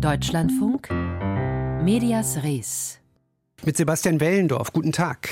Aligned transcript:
Deutschlandfunk 0.00 0.90
Medias 1.82 2.44
Res. 2.44 3.00
Mit 3.64 3.76
Sebastian 3.76 4.20
Wellendorf. 4.20 4.72
Guten 4.72 4.92
Tag. 4.92 5.28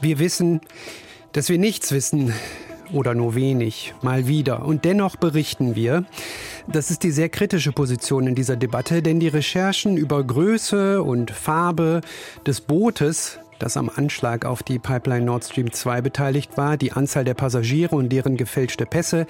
Wir 0.00 0.18
wissen, 0.18 0.62
dass 1.32 1.50
wir 1.50 1.58
nichts 1.58 1.92
wissen 1.92 2.32
oder 2.94 3.14
nur 3.14 3.34
wenig, 3.34 3.92
mal 4.00 4.26
wieder. 4.26 4.64
Und 4.64 4.86
dennoch 4.86 5.16
berichten 5.16 5.74
wir. 5.74 6.06
Das 6.66 6.90
ist 6.90 7.02
die 7.02 7.10
sehr 7.10 7.28
kritische 7.28 7.72
Position 7.72 8.26
in 8.26 8.34
dieser 8.34 8.56
Debatte, 8.56 9.02
denn 9.02 9.20
die 9.20 9.28
Recherchen 9.28 9.98
über 9.98 10.24
Größe 10.24 11.02
und 11.02 11.30
Farbe 11.30 12.00
des 12.46 12.62
Bootes 12.62 13.38
das 13.64 13.78
am 13.78 13.90
Anschlag 13.94 14.44
auf 14.44 14.62
die 14.62 14.78
Pipeline 14.78 15.24
Nord 15.24 15.44
Stream 15.44 15.72
2 15.72 16.02
beteiligt 16.02 16.58
war, 16.58 16.76
die 16.76 16.92
Anzahl 16.92 17.24
der 17.24 17.32
Passagiere 17.32 17.96
und 17.96 18.10
deren 18.10 18.36
gefälschte 18.36 18.84
Pässe. 18.84 19.26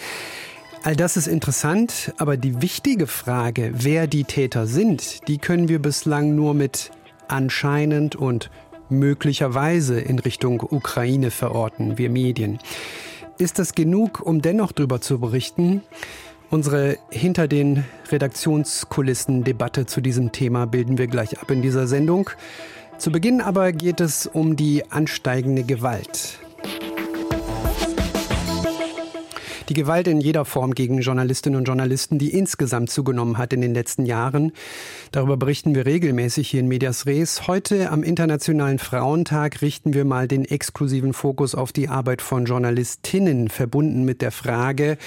All 0.82 0.96
das 0.96 1.16
ist 1.16 1.28
interessant, 1.28 2.12
aber 2.18 2.36
die 2.36 2.60
wichtige 2.60 3.06
Frage, 3.06 3.70
wer 3.74 4.08
die 4.08 4.24
Täter 4.24 4.66
sind, 4.66 5.28
die 5.28 5.38
können 5.38 5.68
wir 5.68 5.80
bislang 5.80 6.34
nur 6.34 6.52
mit 6.52 6.90
anscheinend 7.28 8.16
und 8.16 8.50
möglicherweise 8.88 10.00
in 10.00 10.18
Richtung 10.18 10.60
Ukraine 10.60 11.30
verorten, 11.30 11.96
wir 11.96 12.10
Medien. 12.10 12.58
Ist 13.38 13.60
das 13.60 13.76
genug, 13.76 14.20
um 14.20 14.42
dennoch 14.42 14.72
darüber 14.72 15.00
zu 15.00 15.20
berichten? 15.20 15.82
Unsere 16.50 16.98
hinter 17.10 17.46
den 17.46 17.84
Redaktionskulissen 18.10 19.44
Debatte 19.44 19.86
zu 19.86 20.00
diesem 20.00 20.32
Thema 20.32 20.66
bilden 20.66 20.98
wir 20.98 21.06
gleich 21.06 21.40
ab 21.40 21.52
in 21.52 21.62
dieser 21.62 21.86
Sendung. 21.86 22.30
Zu 22.98 23.10
Beginn 23.10 23.40
aber 23.40 23.72
geht 23.72 24.00
es 24.00 24.26
um 24.26 24.56
die 24.56 24.90
ansteigende 24.90 25.64
Gewalt. 25.64 26.38
Die 29.68 29.74
Gewalt 29.74 30.06
in 30.08 30.20
jeder 30.20 30.44
Form 30.44 30.74
gegen 30.74 31.00
Journalistinnen 31.00 31.58
und 31.58 31.64
Journalisten, 31.64 32.18
die 32.18 32.34
insgesamt 32.34 32.90
zugenommen 32.90 33.38
hat 33.38 33.54
in 33.54 33.62
den 33.62 33.72
letzten 33.72 34.04
Jahren. 34.04 34.52
Darüber 35.10 35.38
berichten 35.38 35.74
wir 35.74 35.86
regelmäßig 35.86 36.50
hier 36.50 36.60
in 36.60 36.68
Medias 36.68 37.06
Res. 37.06 37.48
Heute 37.48 37.90
am 37.90 38.02
Internationalen 38.02 38.78
Frauentag 38.78 39.62
richten 39.62 39.94
wir 39.94 40.04
mal 40.04 40.28
den 40.28 40.44
exklusiven 40.44 41.14
Fokus 41.14 41.54
auf 41.54 41.72
die 41.72 41.88
Arbeit 41.88 42.20
von 42.20 42.44
Journalistinnen, 42.44 43.48
verbunden 43.48 44.04
mit 44.04 44.20
der 44.20 44.32
Frage, 44.32 44.98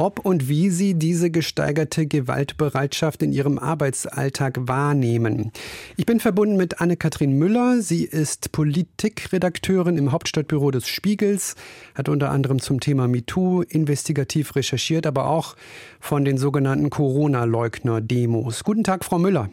ob 0.00 0.18
und 0.18 0.48
wie 0.48 0.70
Sie 0.70 0.94
diese 0.94 1.30
gesteigerte 1.30 2.06
Gewaltbereitschaft 2.06 3.22
in 3.22 3.32
Ihrem 3.32 3.58
Arbeitsalltag 3.58 4.56
wahrnehmen. 4.66 5.52
Ich 5.98 6.06
bin 6.06 6.20
verbunden 6.20 6.56
mit 6.56 6.80
Anne-Kathrin 6.80 7.34
Müller. 7.34 7.82
Sie 7.82 8.04
ist 8.04 8.50
Politikredakteurin 8.50 9.98
im 9.98 10.10
Hauptstadtbüro 10.10 10.70
des 10.70 10.88
Spiegels, 10.88 11.54
hat 11.94 12.08
unter 12.08 12.30
anderem 12.30 12.60
zum 12.60 12.80
Thema 12.80 13.08
MeToo 13.08 13.60
investigativ 13.60 14.56
recherchiert, 14.56 15.06
aber 15.06 15.26
auch 15.26 15.54
von 16.00 16.24
den 16.24 16.38
sogenannten 16.38 16.88
Corona-Leugner-Demos. 16.88 18.64
Guten 18.64 18.84
Tag, 18.84 19.04
Frau 19.04 19.18
Müller. 19.18 19.50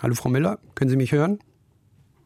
Hallo, 0.00 0.14
Frau 0.14 0.28
Müller, 0.28 0.60
können 0.76 0.90
Sie 0.90 0.96
mich 0.96 1.10
hören? 1.10 1.40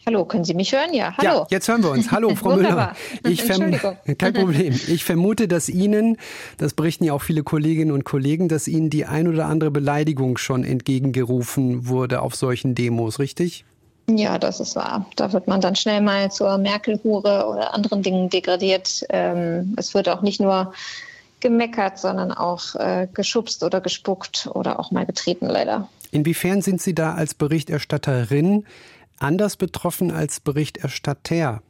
Hallo, 0.09 0.25
können 0.25 0.45
Sie 0.45 0.55
mich 0.55 0.73
hören? 0.73 0.95
Ja, 0.95 1.17
hallo. 1.19 1.41
Ja, 1.41 1.47
jetzt 1.51 1.67
hören 1.67 1.83
wir 1.83 1.91
uns. 1.91 2.13
Hallo, 2.13 2.33
Frau 2.37 2.55
Müller. 2.55 2.95
Ich 3.29 3.41
Entschuldigung. 3.41 3.97
Kein 4.19 4.35
Problem. 4.35 4.73
Ich 4.87 5.03
vermute, 5.03 5.49
dass 5.49 5.69
Ihnen, 5.69 6.17
das 6.59 6.75
berichten 6.75 7.03
ja 7.03 7.13
auch 7.13 7.23
viele 7.23 7.43
Kolleginnen 7.43 7.91
und 7.91 8.05
Kollegen, 8.05 8.49
dass 8.49 8.69
Ihnen 8.69 8.89
die 8.89 9.05
ein 9.05 9.27
oder 9.27 9.47
andere 9.47 9.73
Beleidigung 9.73 10.39
schon 10.39 10.63
entgegengerufen 10.63 11.89
wurde 11.89 12.23
auf 12.23 12.37
solchen 12.37 12.77
Demos, 12.77 13.19
richtig? 13.19 13.65
Ja, 14.09 14.39
das 14.39 14.61
ist 14.61 14.77
wahr. 14.77 15.07
Da 15.17 15.33
wird 15.33 15.49
man 15.49 15.61
dann 15.61 15.75
schnell 15.75 16.01
mal 16.01 16.31
zur 16.31 16.57
Merkel-Hure 16.57 17.49
oder 17.49 17.75
anderen 17.75 18.03
Dingen 18.03 18.31
degradiert. 18.31 19.05
Ähm, 19.09 19.75
es 19.77 19.93
wird 19.93 20.09
auch 20.09 20.23
nicht 20.23 20.41
nur 20.41 20.73
gemeckert, 21.41 21.99
sondern 21.99 22.31
auch 22.31 22.77
äh, 22.77 23.09
geschubst 23.13 23.65
oder 23.65 23.81
gespuckt 23.81 24.49
oder 24.55 24.79
auch 24.79 24.93
mal 24.93 25.05
getreten, 25.05 25.47
leider. 25.47 25.89
Inwiefern 26.13 26.63
sind 26.63 26.81
Sie 26.81 26.95
da 26.95 27.15
als 27.15 27.35
Berichterstatterin 27.35 28.65
anders 29.19 29.57
betroffen 29.57 30.11
als 30.11 30.41
Berichterstatter? 30.41 31.63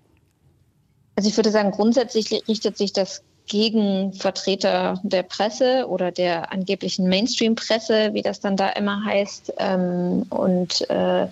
Also 1.17 1.29
ich 1.29 1.37
würde 1.37 1.51
sagen, 1.51 1.71
grundsätzlich 1.71 2.31
richtet 2.49 2.77
sich 2.77 2.93
das 2.93 3.23
gegen 3.47 4.12
Vertreter 4.12 5.01
der 5.03 5.23
Presse 5.23 5.87
oder 5.89 6.11
der 6.11 6.53
angeblichen 6.53 7.09
Mainstream-Presse, 7.09 8.11
wie 8.12 8.23
das 8.23 8.41
dann 8.41 8.57
da 8.57 8.71
immer 8.71 9.05
heißt. 9.05 9.55
Ähm, 9.59 10.27
und 10.31 10.89
äh, 10.91 11.27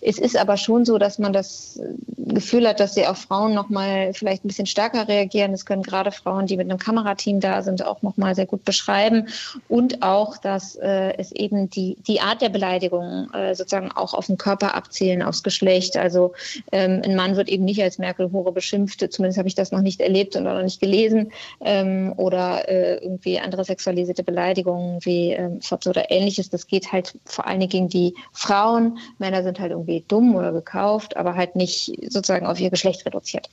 es 0.00 0.18
ist 0.18 0.36
aber 0.36 0.56
schon 0.56 0.84
so, 0.84 0.98
dass 0.98 1.18
man 1.18 1.32
das 1.32 1.80
Gefühl 2.16 2.68
hat, 2.68 2.80
dass 2.80 2.94
sie 2.94 3.06
auf 3.06 3.18
Frauen 3.18 3.54
noch 3.54 3.68
mal 3.68 4.12
vielleicht 4.14 4.44
ein 4.44 4.48
bisschen 4.48 4.66
stärker 4.66 5.08
reagieren. 5.08 5.52
Das 5.52 5.66
können 5.66 5.82
gerade 5.82 6.12
Frauen, 6.12 6.46
die 6.46 6.56
mit 6.56 6.70
einem 6.70 6.78
Kamerateam 6.78 7.40
da 7.40 7.62
sind, 7.62 7.84
auch 7.84 8.02
noch 8.02 8.16
mal 8.16 8.34
sehr 8.34 8.46
gut 8.46 8.64
beschreiben. 8.64 9.28
Und 9.68 10.02
auch, 10.02 10.36
dass 10.36 10.76
äh, 10.76 11.14
es 11.18 11.32
eben 11.32 11.68
die, 11.70 11.96
die 12.06 12.20
Art 12.20 12.42
der 12.42 12.48
Beleidigung 12.48 13.28
äh, 13.32 13.54
sozusagen 13.54 13.90
auch 13.90 14.14
auf 14.14 14.26
den 14.26 14.38
Körper 14.38 14.74
abzielen, 14.74 15.22
aufs 15.22 15.42
Geschlecht. 15.42 15.96
Also 15.96 16.32
ähm, 16.70 17.02
ein 17.04 17.16
Mann 17.16 17.36
wird 17.36 17.48
eben 17.48 17.64
nicht 17.64 17.82
als 17.82 17.98
Merkel-Hure 17.98 18.52
beschimpft. 18.52 19.04
Zumindest 19.12 19.38
habe 19.38 19.48
ich 19.48 19.54
das 19.56 19.72
noch 19.72 19.80
nicht 19.80 20.00
erlebt 20.00 20.36
und 20.36 20.46
auch 20.46 20.54
noch 20.54 20.62
nicht 20.62 20.80
gelesen 20.80 21.32
ähm, 21.60 22.12
oder 22.16 22.68
äh, 22.68 22.96
irgendwie 23.02 23.38
andere 23.38 23.64
sexualisierte 23.64 24.22
Beleidigungen 24.22 24.98
wie 25.02 25.32
ähm, 25.32 25.60
oder 25.86 26.10
ähnliches. 26.10 26.50
Das 26.50 26.66
geht 26.66 26.92
halt 26.92 27.18
vor 27.24 27.46
allen 27.46 27.60
Dingen 27.60 27.70
gegen 27.70 27.88
die 27.88 28.14
Frauen. 28.32 28.98
Männer 29.18 29.42
sind 29.42 29.60
halt 29.60 29.72
irgendwie 29.72 30.04
dumm 30.08 30.34
oder 30.34 30.52
gekauft, 30.52 31.16
aber 31.16 31.34
halt 31.34 31.56
nicht 31.56 31.92
sozusagen 32.08 32.46
auf 32.46 32.60
ihr 32.60 32.70
Geschlecht 32.70 33.04
reduziert. 33.06 33.50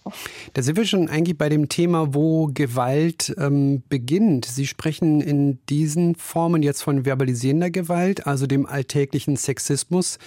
Da 0.54 0.62
sind 0.62 0.78
wir 0.78 0.86
schon 0.86 1.10
eigentlich 1.10 1.38
bei 1.38 1.50
dem 1.50 1.70
Thema, 1.70 2.14
wo 2.14 2.50
Gewalt 2.54 3.34
ähm, 3.38 3.84
beginnt. 3.90 4.46
Sie 4.46 4.68
sprechen 4.68 5.22
in 5.22 5.60
diesen 5.70 6.16
Formen 6.16 6.64
jetzt 6.64 6.82
von 6.82 7.06
verbalisierender 7.06 7.70
Gewalt, 7.70 8.28
also 8.28 8.48
dem 8.48 8.66
alltäglichen 8.66 9.36
Sexismus. 9.36 10.18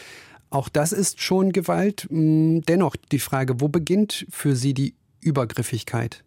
Auch 0.50 0.68
das 0.68 0.92
ist 0.92 1.20
schon 1.20 1.52
Gewalt. 1.52 2.06
Hm, 2.08 2.62
dennoch 2.62 2.96
die 2.96 3.18
Frage, 3.18 3.60
wo 3.60 3.68
beginnt 3.68 4.26
für 4.30 4.54
Sie 4.54 4.74
die 4.74 4.94
Übergriffigkeit? 5.20 6.22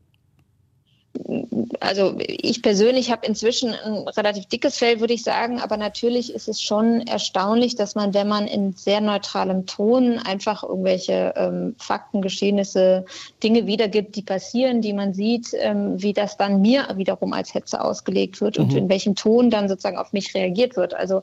Also 1.79 2.15
ich 2.19 2.61
persönlich 2.61 3.11
habe 3.11 3.25
inzwischen 3.25 3.73
ein 3.73 4.07
relativ 4.07 4.45
dickes 4.45 4.77
Fell, 4.77 4.99
würde 4.99 5.13
ich 5.13 5.23
sagen, 5.23 5.59
aber 5.59 5.77
natürlich 5.77 6.33
ist 6.33 6.47
es 6.47 6.61
schon 6.61 7.01
erstaunlich, 7.01 7.75
dass 7.75 7.95
man, 7.95 8.13
wenn 8.13 8.27
man 8.27 8.47
in 8.47 8.73
sehr 8.73 9.01
neutralem 9.01 9.65
Ton 9.65 10.19
einfach 10.19 10.63
irgendwelche 10.63 11.33
ähm, 11.35 11.75
Fakten, 11.77 12.21
Geschehnisse, 12.21 13.05
Dinge 13.43 13.67
wiedergibt, 13.67 14.15
die 14.15 14.21
passieren, 14.21 14.81
die 14.81 14.93
man 14.93 15.13
sieht, 15.13 15.49
ähm, 15.53 16.01
wie 16.01 16.13
das 16.13 16.37
dann 16.37 16.61
mir 16.61 16.87
wiederum 16.95 17.33
als 17.33 17.53
Hetze 17.53 17.83
ausgelegt 17.83 18.41
wird 18.41 18.57
mhm. 18.57 18.65
und 18.65 18.73
in 18.75 18.89
welchem 18.89 19.15
Ton 19.15 19.49
dann 19.49 19.69
sozusagen 19.69 19.97
auf 19.97 20.13
mich 20.13 20.33
reagiert 20.35 20.75
wird. 20.75 20.93
Also 20.93 21.21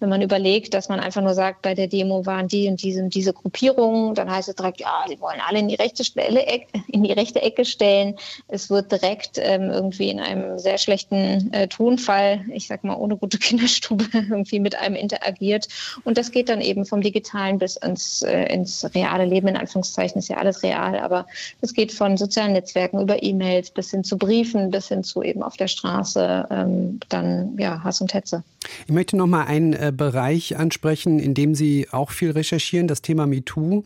wenn 0.00 0.08
man 0.08 0.22
überlegt, 0.22 0.74
dass 0.74 0.88
man 0.88 1.00
einfach 1.00 1.22
nur 1.22 1.34
sagt, 1.34 1.62
bei 1.62 1.74
der 1.74 1.88
Demo 1.88 2.26
waren 2.26 2.48
die 2.48 2.68
und 2.68 2.82
diese 2.82 3.02
und 3.02 3.14
diese 3.14 3.32
Gruppierungen, 3.32 4.14
dann 4.14 4.30
heißt 4.30 4.48
es 4.48 4.56
direkt, 4.56 4.80
ja, 4.80 5.04
sie 5.08 5.20
wollen 5.20 5.40
alle 5.46 5.58
in 5.58 5.68
die 5.68 5.74
rechte 5.74 6.04
Stelle, 6.04 6.44
in 6.88 7.02
die 7.02 7.12
rechte 7.12 7.42
Ecke 7.42 7.64
stellen. 7.64 8.16
Es 8.48 8.70
wird 8.70 8.90
direkt 8.92 9.38
ähm, 9.38 9.70
irgendwie 9.78 10.10
in 10.10 10.18
einem 10.18 10.58
sehr 10.58 10.76
schlechten 10.76 11.52
äh, 11.52 11.68
Tonfall, 11.68 12.44
ich 12.52 12.66
sag 12.66 12.82
mal 12.82 12.96
ohne 12.96 13.16
gute 13.16 13.38
Kinderstube, 13.46 14.04
irgendwie 14.12 14.58
mit 14.58 14.74
einem 14.74 14.96
interagiert. 14.96 15.68
Und 16.04 16.18
das 16.18 16.32
geht 16.32 16.48
dann 16.48 16.60
eben 16.60 16.84
vom 16.84 17.00
Digitalen 17.00 17.58
bis 17.58 17.76
ins, 17.76 18.22
äh, 18.22 18.52
ins 18.52 18.84
reale 18.94 19.24
Leben, 19.24 19.46
in 19.46 19.56
Anführungszeichen 19.56 20.18
ist 20.18 20.28
ja 20.28 20.38
alles 20.38 20.62
real, 20.62 20.98
aber 20.98 21.26
es 21.60 21.72
geht 21.72 21.92
von 21.92 22.16
sozialen 22.16 22.52
Netzwerken 22.52 23.00
über 23.00 23.22
E-Mails 23.22 23.70
bis 23.70 23.90
hin 23.92 24.02
zu 24.02 24.18
Briefen, 24.18 24.70
bis 24.70 24.88
hin 24.88 25.04
zu 25.04 25.22
eben 25.22 25.42
auf 25.42 25.56
der 25.56 25.68
Straße 25.68 26.46
ähm, 26.50 26.98
dann 27.08 27.56
ja 27.58 27.82
Hass 27.84 28.00
und 28.00 28.12
Hetze. 28.12 28.42
Ich 28.86 28.92
möchte 28.92 29.16
noch 29.16 29.26
mal 29.28 29.44
einen 29.44 29.72
äh, 29.74 29.92
Bereich 29.96 30.56
ansprechen, 30.56 31.20
in 31.20 31.34
dem 31.34 31.54
Sie 31.54 31.86
auch 31.92 32.10
viel 32.10 32.32
recherchieren, 32.32 32.88
das 32.88 33.02
Thema 33.02 33.26
MeToo. 33.26 33.84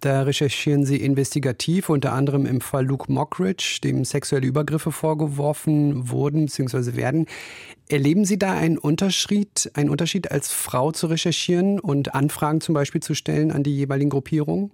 Da 0.00 0.22
recherchieren 0.22 0.84
Sie 0.84 0.96
investigativ, 0.96 1.88
unter 1.88 2.12
anderem 2.12 2.46
im 2.46 2.60
Fall 2.60 2.84
Luke 2.84 3.10
Mockridge, 3.10 3.80
dem 3.82 4.04
sexuelle 4.04 4.46
Übergriffe 4.46 4.92
vorgeworfen 4.92 5.27
wurden 5.36 6.46
bzw. 6.46 6.96
werden. 6.96 7.26
Erleben 7.88 8.24
Sie 8.24 8.38
da 8.38 8.52
einen 8.52 8.78
Unterschied, 8.78 9.70
einen 9.74 9.90
Unterschied 9.90 10.30
als 10.30 10.52
Frau 10.52 10.92
zu 10.92 11.06
recherchieren 11.06 11.80
und 11.80 12.14
Anfragen 12.14 12.60
zum 12.60 12.74
Beispiel 12.74 13.02
zu 13.02 13.14
stellen 13.14 13.50
an 13.50 13.62
die 13.62 13.74
jeweiligen 13.74 14.10
Gruppierungen? 14.10 14.70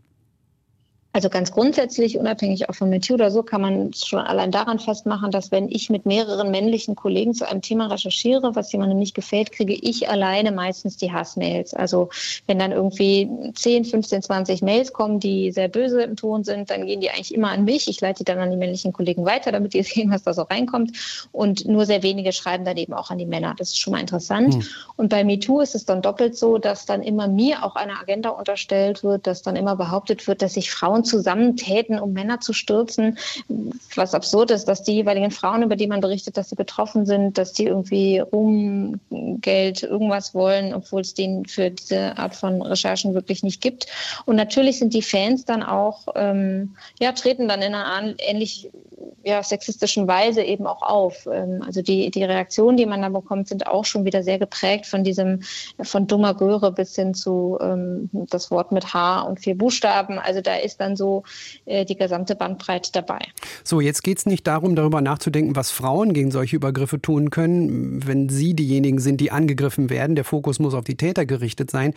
Also 1.15 1.31
ganz 1.31 1.53
grundsätzlich, 1.53 2.19
unabhängig 2.19 2.69
auch 2.69 2.75
von 2.75 2.91
MeToo 2.91 3.15
oder 3.15 3.31
so, 3.31 3.45
kann 3.45 3.61
man 3.61 3.93
schon 3.93 4.19
allein 4.19 4.51
daran 4.51 4.81
festmachen, 4.81 5.31
dass 5.31 5.53
wenn 5.53 5.69
ich 5.69 5.89
mit 5.89 6.07
mehreren 6.07 6.51
männlichen 6.51 6.97
Kollegen 6.97 7.35
zu 7.35 7.49
einem 7.49 7.63
Thema 7.63 7.87
recherchiere, 7.87 8.57
was 8.57 8.73
jemandem 8.73 8.99
nicht 8.99 9.15
gefällt, 9.15 9.53
kriege 9.53 9.75
ich 9.75 10.09
alleine 10.09 10.51
meistens 10.51 10.97
die 10.97 11.13
Hassmails. 11.13 11.73
Also 11.73 12.09
wenn 12.49 12.59
dann 12.59 12.73
irgendwie 12.73 13.31
10, 13.55 13.85
15, 13.85 14.23
20 14.23 14.63
Mails 14.63 14.93
kommen, 14.93 15.21
die 15.21 15.53
sehr 15.53 15.69
böse 15.69 16.03
im 16.03 16.17
Ton 16.17 16.43
sind, 16.43 16.71
dann 16.71 16.85
gehen 16.85 17.01
die 17.01 17.11
eigentlich 17.11 17.33
immer 17.33 17.51
an 17.51 17.63
mich. 17.63 17.87
Ich 17.87 18.01
leite 18.01 18.25
die 18.25 18.25
dann 18.25 18.41
an 18.41 18.51
die 18.51 18.57
männlichen 18.57 18.93
Kollegen 18.93 19.25
weiter, 19.25 19.53
damit 19.53 19.73
die 19.75 19.83
sehen, 19.85 20.11
was 20.11 20.25
da 20.25 20.35
so 20.35 20.43
reinkommt. 20.43 21.29
Und 21.31 21.65
nur 21.65 21.87
sehr 21.87 22.03
wenige 22.03 22.33
schreiben 22.33 22.65
dann 22.65 22.77
eben 22.77 22.93
auch 22.93 23.13
an 23.13 23.19
die 23.19 23.27
Männer. 23.27 23.55
Das 23.57 23.69
ist 23.69 23.79
schon 23.79 23.93
mal 23.93 24.01
interessant. 24.01 24.55
Hm. 24.55 24.67
Und 24.97 25.11
bei 25.11 25.23
MeToo 25.23 25.61
ist 25.61 25.77
es 25.77 25.85
dann 25.85 26.03
doppelt 26.03 26.37
so, 26.37 26.59
dass 26.59 26.87
dann 26.87 27.05
immer 27.05 27.29
mir 27.29 27.63
auch 27.63 27.77
eine 27.77 28.01
Agenda 28.01 28.31
unterstellt 28.31 29.05
wird, 29.05 29.29
dass 29.29 29.43
dann 29.43 29.55
immer 29.55 29.77
behauptet 29.77 30.27
wird, 30.27 30.43
dass 30.43 30.57
ich 30.57 30.73
Frauen 30.73 31.04
Zusammentäten, 31.05 31.99
um 31.99 32.13
Männer 32.13 32.41
zu 32.41 32.53
stürzen. 32.53 33.19
Was 33.95 34.15
absurd 34.15 34.51
ist, 34.51 34.67
dass 34.67 34.83
die 34.83 34.95
jeweiligen 34.95 35.31
Frauen, 35.31 35.63
über 35.63 35.77
die 35.77 35.87
man 35.87 36.01
berichtet, 36.01 36.37
dass 36.37 36.51
sie 36.51 36.57
betroffen 36.57 37.07
sind, 37.07 37.39
dass 37.39 37.53
die 37.53 37.67
irgendwie 37.67 38.19
Ruhm, 38.19 39.01
Geld, 39.41 39.83
irgendwas 39.83 40.35
wollen, 40.35 40.75
obwohl 40.75 41.03
es 41.03 41.15
denen 41.15 41.47
für 41.47 41.71
diese 41.71 42.17
Art 42.19 42.35
von 42.35 42.63
Recherchen 42.63 43.15
wirklich 43.15 43.43
nicht 43.43 43.61
gibt. 43.61 43.87
Und 44.25 44.37
natürlich 44.37 44.79
sind 44.79 44.95
die 44.95 45.03
Fans 45.03 45.45
dann 45.45 45.63
auch, 45.63 46.09
ähm, 46.15 46.77
ja, 47.01 47.13
treten 47.13 47.49
dann 47.49 47.63
in 47.63 47.75
einer 47.75 48.15
ähnlich 48.19 48.71
ja, 49.25 49.43
sexistischen 49.43 50.07
Weise 50.07 50.43
eben 50.43 50.67
auch 50.67 50.83
auf. 50.83 51.27
Ähm, 51.31 51.63
also 51.67 51.83
die, 51.83 52.11
die 52.11 52.25
Reaktionen, 52.25 52.77
die 52.77 52.87
man 52.87 53.03
da 53.03 53.09
bekommt, 53.09 53.49
sind 53.49 53.67
auch 53.67 53.85
schon 53.85 54.05
wieder 54.05 54.23
sehr 54.23 54.39
geprägt 54.39 54.87
von 54.87 55.03
diesem, 55.05 55.41
von 55.83 56.07
dummer 56.07 56.35
Göre 56.35 56.73
bis 56.73 56.95
hin 56.95 57.15
zu 57.15 57.59
ähm, 57.61 58.11
das 58.13 58.51
Wort 58.51 58.73
mit 58.73 58.93
H 58.93 59.23
und 59.23 59.41
vier 59.41 59.57
Buchstaben. 59.57 60.19
Also 60.19 60.41
da 60.41 60.57
ist 60.57 60.81
dann 60.81 60.97
so 60.97 61.23
äh, 61.65 61.85
die 61.85 61.97
gesamte 61.97 62.37
Bandbreite 62.37 62.93
dabei. 62.93 63.21
So, 63.65 63.81
jetzt 63.81 64.03
geht 64.03 64.19
es 64.19 64.27
nicht 64.27 64.47
darum, 64.47 64.77
darüber 64.77 65.01
nachzudenken, 65.01 65.57
was 65.57 65.71
Frauen 65.71 66.13
gegen 66.13 66.31
solche 66.31 66.57
Übergriffe 66.57 67.01
tun 67.01 67.31
können, 67.31 68.07
wenn 68.07 68.29
sie 68.29 68.55
diejenigen 68.55 68.99
sind, 68.99 69.21
die 69.21 69.31
angegriffen 69.31 69.91
werden. 69.91 70.17
Der 70.17 70.25
Fokus 70.25 70.59
muss 70.59 70.75
auf 70.75 70.85
die 70.85 70.97
Täter 70.97 71.25
gerichtet 71.27 71.71
sein. 71.71 71.95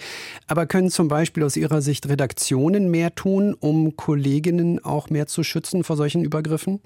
Aber 0.48 0.66
können 0.66 0.90
zum 0.90 1.08
Beispiel 1.08 1.44
aus 1.44 1.58
Ihrer 1.58 1.82
Sicht 1.82 2.08
Redaktionen 2.08 2.90
mehr 2.90 3.14
tun, 3.16 3.56
um 3.60 3.96
Kolleginnen 3.98 4.84
auch 4.84 5.10
mehr 5.10 5.28
zu 5.28 5.44
schützen 5.44 5.84
vor 5.84 5.98
solchen 5.98 6.24
Übergriffen? 6.24 6.80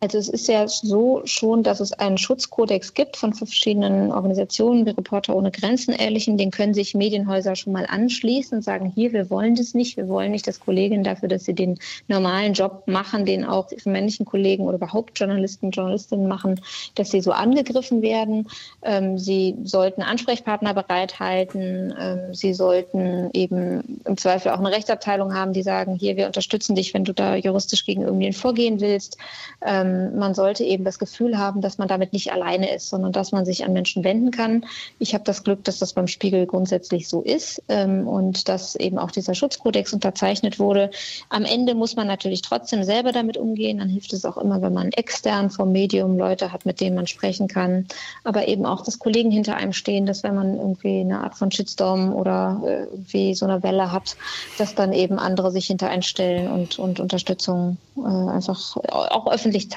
Also 0.00 0.18
es 0.18 0.28
ist 0.28 0.46
ja 0.46 0.68
so 0.68 1.22
schon, 1.24 1.62
dass 1.62 1.80
es 1.80 1.92
einen 1.94 2.18
Schutzkodex 2.18 2.92
gibt 2.92 3.16
von 3.16 3.32
verschiedenen 3.32 4.12
Organisationen, 4.12 4.84
wie 4.84 4.90
Reporter 4.90 5.34
ohne 5.34 5.50
Grenzen 5.50 5.94
Ähnlichen. 5.94 6.36
Den 6.36 6.50
können 6.50 6.74
sich 6.74 6.94
Medienhäuser 6.94 7.56
schon 7.56 7.72
mal 7.72 7.86
anschließen 7.88 8.58
und 8.58 8.62
sagen, 8.62 8.92
hier, 8.94 9.12
wir 9.12 9.30
wollen 9.30 9.54
das 9.54 9.72
nicht. 9.72 9.96
Wir 9.96 10.08
wollen 10.08 10.32
nicht, 10.32 10.46
dass 10.46 10.60
Kolleginnen 10.60 11.02
dafür, 11.02 11.28
dass 11.28 11.44
sie 11.44 11.54
den 11.54 11.78
normalen 12.08 12.52
Job 12.52 12.82
machen, 12.86 13.24
den 13.24 13.44
auch 13.46 13.70
männlichen 13.84 14.26
Kollegen 14.26 14.64
oder 14.64 14.76
überhaupt 14.76 15.18
Journalisten, 15.18 15.70
Journalistinnen 15.70 16.28
machen, 16.28 16.60
dass 16.94 17.10
sie 17.10 17.22
so 17.22 17.32
angegriffen 17.32 18.02
werden. 18.02 18.48
Ähm, 18.82 19.18
sie 19.18 19.56
sollten 19.64 20.02
Ansprechpartner 20.02 20.74
bereithalten. 20.74 21.94
Ähm, 21.98 22.34
sie 22.34 22.52
sollten 22.52 23.30
eben 23.32 24.00
im 24.04 24.16
Zweifel 24.18 24.52
auch 24.52 24.58
eine 24.58 24.72
Rechtsabteilung 24.72 25.34
haben, 25.34 25.54
die 25.54 25.62
sagen, 25.62 25.94
hier, 25.94 26.16
wir 26.16 26.26
unterstützen 26.26 26.74
dich, 26.74 26.92
wenn 26.92 27.04
du 27.04 27.14
da 27.14 27.34
juristisch 27.34 27.86
gegen 27.86 28.02
irgendwen 28.02 28.34
vorgehen 28.34 28.80
willst. 28.80 29.16
Ähm, 29.64 29.85
ähm, 29.86 30.18
man 30.18 30.34
sollte 30.34 30.64
eben 30.64 30.84
das 30.84 30.98
Gefühl 30.98 31.38
haben, 31.38 31.60
dass 31.60 31.78
man 31.78 31.88
damit 31.88 32.12
nicht 32.12 32.32
alleine 32.32 32.74
ist, 32.74 32.88
sondern 32.88 33.12
dass 33.12 33.32
man 33.32 33.44
sich 33.44 33.64
an 33.64 33.72
Menschen 33.72 34.04
wenden 34.04 34.30
kann. 34.30 34.64
Ich 34.98 35.14
habe 35.14 35.24
das 35.24 35.44
Glück, 35.44 35.64
dass 35.64 35.78
das 35.78 35.92
beim 35.92 36.06
Spiegel 36.06 36.46
grundsätzlich 36.46 37.08
so 37.08 37.22
ist 37.22 37.62
ähm, 37.68 38.06
und 38.06 38.48
dass 38.48 38.74
eben 38.76 38.98
auch 38.98 39.10
dieser 39.10 39.34
Schutzkodex 39.34 39.92
unterzeichnet 39.92 40.58
wurde. 40.58 40.90
Am 41.28 41.44
Ende 41.44 41.74
muss 41.74 41.96
man 41.96 42.06
natürlich 42.06 42.42
trotzdem 42.42 42.84
selber 42.84 43.12
damit 43.12 43.36
umgehen. 43.36 43.78
Dann 43.78 43.88
hilft 43.88 44.12
es 44.12 44.24
auch 44.24 44.36
immer, 44.36 44.62
wenn 44.62 44.72
man 44.72 44.92
extern 44.92 45.50
vom 45.50 45.72
Medium 45.72 46.18
Leute 46.18 46.52
hat, 46.52 46.66
mit 46.66 46.80
denen 46.80 46.96
man 46.96 47.06
sprechen 47.06 47.48
kann. 47.48 47.86
Aber 48.24 48.48
eben 48.48 48.66
auch, 48.66 48.82
dass 48.82 48.98
Kollegen 48.98 49.30
hinter 49.30 49.56
einem 49.56 49.72
stehen, 49.72 50.06
dass 50.06 50.22
wenn 50.22 50.34
man 50.34 50.56
irgendwie 50.56 51.00
eine 51.00 51.20
Art 51.20 51.36
von 51.36 51.50
Shitstorm 51.50 52.14
oder 52.14 52.62
äh, 52.64 52.82
irgendwie 52.84 53.34
so 53.34 53.46
eine 53.46 53.62
Welle 53.62 53.92
hat, 53.92 54.16
dass 54.58 54.74
dann 54.74 54.92
eben 54.92 55.18
andere 55.18 55.50
sich 55.50 55.66
hinter 55.66 55.88
einstellen 55.88 56.50
und, 56.50 56.78
und 56.78 57.00
Unterstützung 57.00 57.78
äh, 57.96 58.00
einfach 58.00 58.76
auch 58.76 59.30
öffentlich 59.30 59.70
zeigen. 59.70 59.75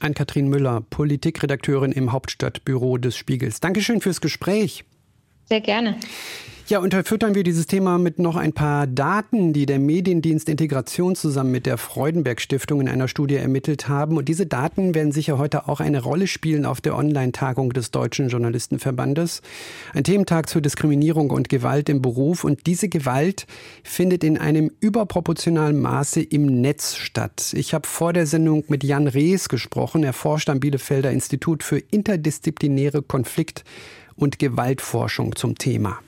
Ann-Kathrin 0.00 0.48
Müller, 0.48 0.80
Politikredakteurin 0.80 1.92
im 1.92 2.12
Hauptstadtbüro 2.12 2.98
des 2.98 3.16
Spiegels. 3.16 3.60
Dankeschön 3.60 4.00
fürs 4.00 4.20
Gespräch. 4.20 4.84
Sehr 5.46 5.60
gerne. 5.60 5.96
Ja, 6.68 6.80
unterfüttern 6.80 7.34
wir 7.34 7.44
dieses 7.44 7.66
Thema 7.66 7.96
mit 7.96 8.18
noch 8.18 8.36
ein 8.36 8.52
paar 8.52 8.86
Daten, 8.86 9.54
die 9.54 9.64
der 9.64 9.78
Mediendienst 9.78 10.50
Integration 10.50 11.16
zusammen 11.16 11.50
mit 11.50 11.64
der 11.64 11.78
Freudenberg 11.78 12.42
Stiftung 12.42 12.82
in 12.82 12.90
einer 12.90 13.08
Studie 13.08 13.36
ermittelt 13.36 13.88
haben. 13.88 14.18
Und 14.18 14.28
diese 14.28 14.44
Daten 14.44 14.94
werden 14.94 15.10
sicher 15.10 15.38
heute 15.38 15.66
auch 15.66 15.80
eine 15.80 16.02
Rolle 16.02 16.26
spielen 16.26 16.66
auf 16.66 16.82
der 16.82 16.94
Online-Tagung 16.94 17.72
des 17.72 17.90
Deutschen 17.90 18.28
Journalistenverbandes. 18.28 19.40
Ein 19.94 20.04
Thementag 20.04 20.50
zur 20.50 20.60
Diskriminierung 20.60 21.30
und 21.30 21.48
Gewalt 21.48 21.88
im 21.88 22.02
Beruf. 22.02 22.44
Und 22.44 22.66
diese 22.66 22.90
Gewalt 22.90 23.46
findet 23.82 24.22
in 24.22 24.36
einem 24.36 24.70
überproportionalen 24.80 25.80
Maße 25.80 26.20
im 26.20 26.60
Netz 26.60 26.96
statt. 26.96 27.54
Ich 27.56 27.72
habe 27.72 27.88
vor 27.88 28.12
der 28.12 28.26
Sendung 28.26 28.64
mit 28.68 28.84
Jan 28.84 29.08
Rees 29.08 29.48
gesprochen. 29.48 30.04
Er 30.04 30.12
forscht 30.12 30.50
am 30.50 30.60
Bielefelder 30.60 31.12
Institut 31.12 31.62
für 31.62 31.78
interdisziplinäre 31.78 33.00
Konflikt- 33.00 33.64
und 34.16 34.38
Gewaltforschung 34.38 35.34
zum 35.34 35.56
Thema. 35.56 35.98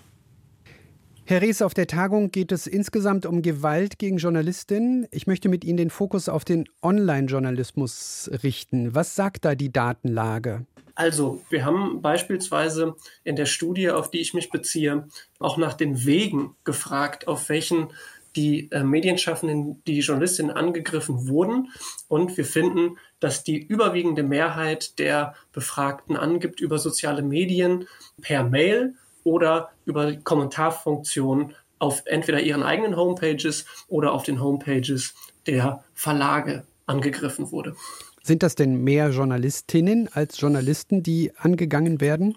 Herr 1.31 1.43
Rees, 1.43 1.63
auf 1.63 1.75
der 1.75 1.87
Tagung 1.87 2.33
geht 2.33 2.51
es 2.51 2.67
insgesamt 2.67 3.25
um 3.25 3.41
Gewalt 3.41 4.01
gegen 4.01 4.17
Journalistinnen. 4.17 5.07
Ich 5.13 5.29
möchte 5.29 5.49
mit 5.49 5.65
Ihnen 5.65 5.77
den 5.77 5.91
Fokus 5.91 6.29
auf 6.29 6.45
den 6.45 6.65
Online-Journalismus 6.83 8.29
richten. 8.43 8.97
Was 8.97 9.15
sagt 9.15 9.45
da 9.45 9.55
die 9.55 9.71
Datenlage? 9.73 10.67
Also, 10.97 11.41
wir 11.49 11.65
haben 11.65 12.03
beispielsweise 12.03 12.97
in 13.23 13.37
der 13.37 13.47
Studie, 13.47 13.91
auf 13.91 14.11
die 14.11 14.19
ich 14.19 14.35
mich 14.35 14.51
beziehe, 14.51 15.07
auch 15.39 15.57
nach 15.57 15.75
den 15.75 16.05
Wegen 16.05 16.57
gefragt, 16.65 17.29
auf 17.29 17.49
welchen 17.49 17.93
die 18.35 18.69
äh, 18.73 18.83
Medienschaffenden, 18.83 19.85
die 19.85 20.01
Journalistinnen 20.01 20.51
angegriffen 20.51 21.29
wurden. 21.29 21.69
Und 22.09 22.37
wir 22.37 22.45
finden, 22.45 22.99
dass 23.21 23.45
die 23.45 23.57
überwiegende 23.57 24.25
Mehrheit 24.25 24.99
der 24.99 25.37
Befragten 25.53 26.17
angibt 26.17 26.59
über 26.59 26.79
soziale 26.79 27.23
Medien 27.23 27.87
per 28.21 28.43
Mail 28.43 28.97
oder 29.25 29.71
über 29.85 30.11
die 30.11 30.21
Kommentarfunktion 30.23 31.55
auf 31.79 32.03
entweder 32.07 32.41
ihren 32.41 32.63
eigenen 32.63 32.97
Homepages 32.97 33.65
oder 33.89 34.13
auf 34.13 34.23
den 34.23 34.43
Homepages 34.43 35.15
der 35.47 35.83
Verlage 35.95 36.65
angegriffen 36.87 37.51
wurde. 37.51 37.75
Sind 38.23 38.43
das 38.43 38.55
denn 38.55 38.85
mehr 38.85 39.11
Journalistinnen 39.11 40.09
als 40.13 40.39
Journalisten, 40.41 41.03
die 41.03 41.33
angegangen 41.37 42.01
werden? 42.01 42.37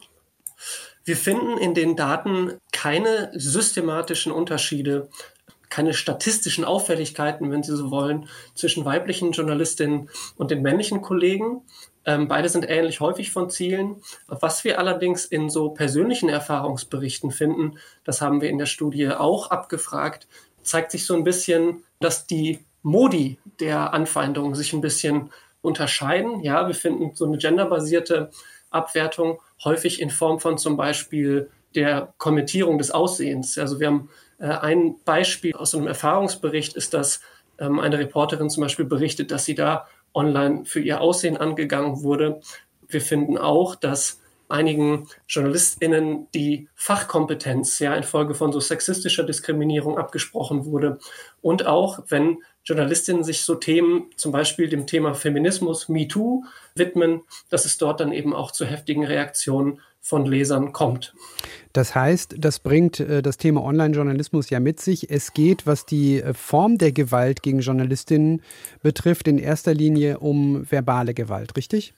Wir 1.04 1.18
finden 1.18 1.58
in 1.58 1.74
den 1.74 1.98
Daten 1.98 2.54
keine 2.72 3.32
systematischen 3.34 4.32
Unterschiede, 4.32 5.10
keine 5.74 5.96
statistischen 5.96 6.66
Auffälligkeiten, 6.66 7.50
wenn 7.50 7.64
Sie 7.64 7.76
so 7.76 7.90
wollen, 7.90 8.30
zwischen 8.54 8.86
weiblichen 8.86 9.32
Journalistinnen 9.32 10.08
und 10.38 10.52
den 10.52 10.62
männlichen 10.62 11.02
Kollegen. 11.02 11.64
Ähm, 12.06 12.28
beide 12.28 12.48
sind 12.48 12.70
ähnlich 12.70 13.00
häufig 13.00 13.32
von 13.32 13.50
Zielen. 13.50 13.96
Was 14.28 14.64
wir 14.64 14.78
allerdings 14.78 15.26
in 15.26 15.50
so 15.50 15.70
persönlichen 15.70 16.30
Erfahrungsberichten 16.30 17.32
finden, 17.32 17.80
das 18.04 18.22
haben 18.22 18.40
wir 18.40 18.52
in 18.52 18.60
der 18.60 18.68
Studie 18.68 19.10
auch 19.10 19.50
abgefragt, 19.50 20.28
zeigt 20.62 20.92
sich 20.92 21.08
so 21.08 21.16
ein 21.16 21.24
bisschen, 21.24 21.84
dass 22.00 22.28
die 22.28 22.60
Modi 22.84 23.40
der 23.60 23.94
Anfeindungen 23.96 24.54
sich 24.54 24.74
ein 24.74 24.82
bisschen 24.82 25.32
unterscheiden. 25.64 26.42
Ja, 26.42 26.68
wir 26.68 26.76
finden 26.76 27.16
so 27.16 27.26
eine 27.26 27.40
genderbasierte 27.40 28.30
Abwertung 28.70 29.42
häufig 29.64 30.00
in 30.00 30.12
Form 30.12 30.40
von 30.40 30.60
zum 30.60 30.78
Beispiel 30.78 31.50
der 31.74 32.14
Kommentierung 32.20 32.78
des 32.78 32.92
Aussehens. 32.92 33.58
Also 33.58 33.80
wir 33.80 33.88
haben 33.88 34.10
ein 34.48 34.96
Beispiel 35.06 35.54
aus 35.54 35.74
einem 35.74 35.88
Erfahrungsbericht 35.88 36.76
ist, 36.76 36.94
dass 36.94 37.22
ähm, 37.60 37.80
eine 37.80 38.00
Reporterin 38.00 38.50
zum 38.50 38.62
Beispiel 38.62 38.86
berichtet, 38.86 39.32
dass 39.32 39.46
sie 39.46 39.56
da 39.56 39.88
online 40.14 40.66
für 40.66 40.80
ihr 40.80 41.02
Aussehen 41.02 41.38
angegangen 41.38 42.04
wurde. 42.04 42.42
Wir 42.88 43.02
finden 43.02 43.38
auch, 43.38 43.76
dass 43.76 44.20
einigen 44.50 45.08
JournalistInnen 45.28 46.28
die 46.34 46.68
Fachkompetenz 46.76 47.80
ja 47.80 47.96
infolge 47.96 48.36
von 48.36 48.52
so 48.52 48.60
sexistischer 48.60 49.24
Diskriminierung 49.24 49.98
abgesprochen 49.98 50.66
wurde. 50.66 51.00
Und 51.42 51.66
auch 51.66 52.04
wenn 52.10 52.38
Journalistinnen 52.64 53.24
sich 53.24 53.42
so 53.42 53.56
Themen, 53.56 54.12
zum 54.16 54.32
Beispiel 54.32 54.70
dem 54.70 54.86
Thema 54.86 55.16
Feminismus, 55.16 55.90
MeToo, 55.90 56.44
widmen, 56.76 57.22
dass 57.50 57.66
es 57.66 57.78
dort 57.78 58.00
dann 58.00 58.14
eben 58.14 58.34
auch 58.34 58.52
zu 58.52 58.66
heftigen 58.66 59.06
Reaktionen 59.06 59.80
von 60.04 60.26
Lesern 60.26 60.74
kommt. 60.74 61.16
Das 61.72 61.96
heißt, 61.96 62.36
das 62.38 62.60
bringt 62.60 63.00
äh, 63.00 63.22
das 63.24 63.38
Thema 63.38 63.64
Online-Journalismus 63.64 64.50
ja 64.50 64.60
mit 64.60 64.80
sich. 64.80 65.10
Es 65.10 65.34
geht, 65.34 65.66
was 65.66 65.86
die 65.86 66.22
äh, 66.22 66.34
Form 66.34 66.78
der 66.78 66.92
Gewalt 66.92 67.42
gegen 67.42 67.62
Journalistinnen 67.62 68.42
betrifft, 68.84 69.28
in 69.28 69.40
erster 69.40 69.74
Linie 69.74 70.20
um 70.20 70.70
verbale 70.70 71.14
Gewalt, 71.14 71.56
richtig? 71.56 71.94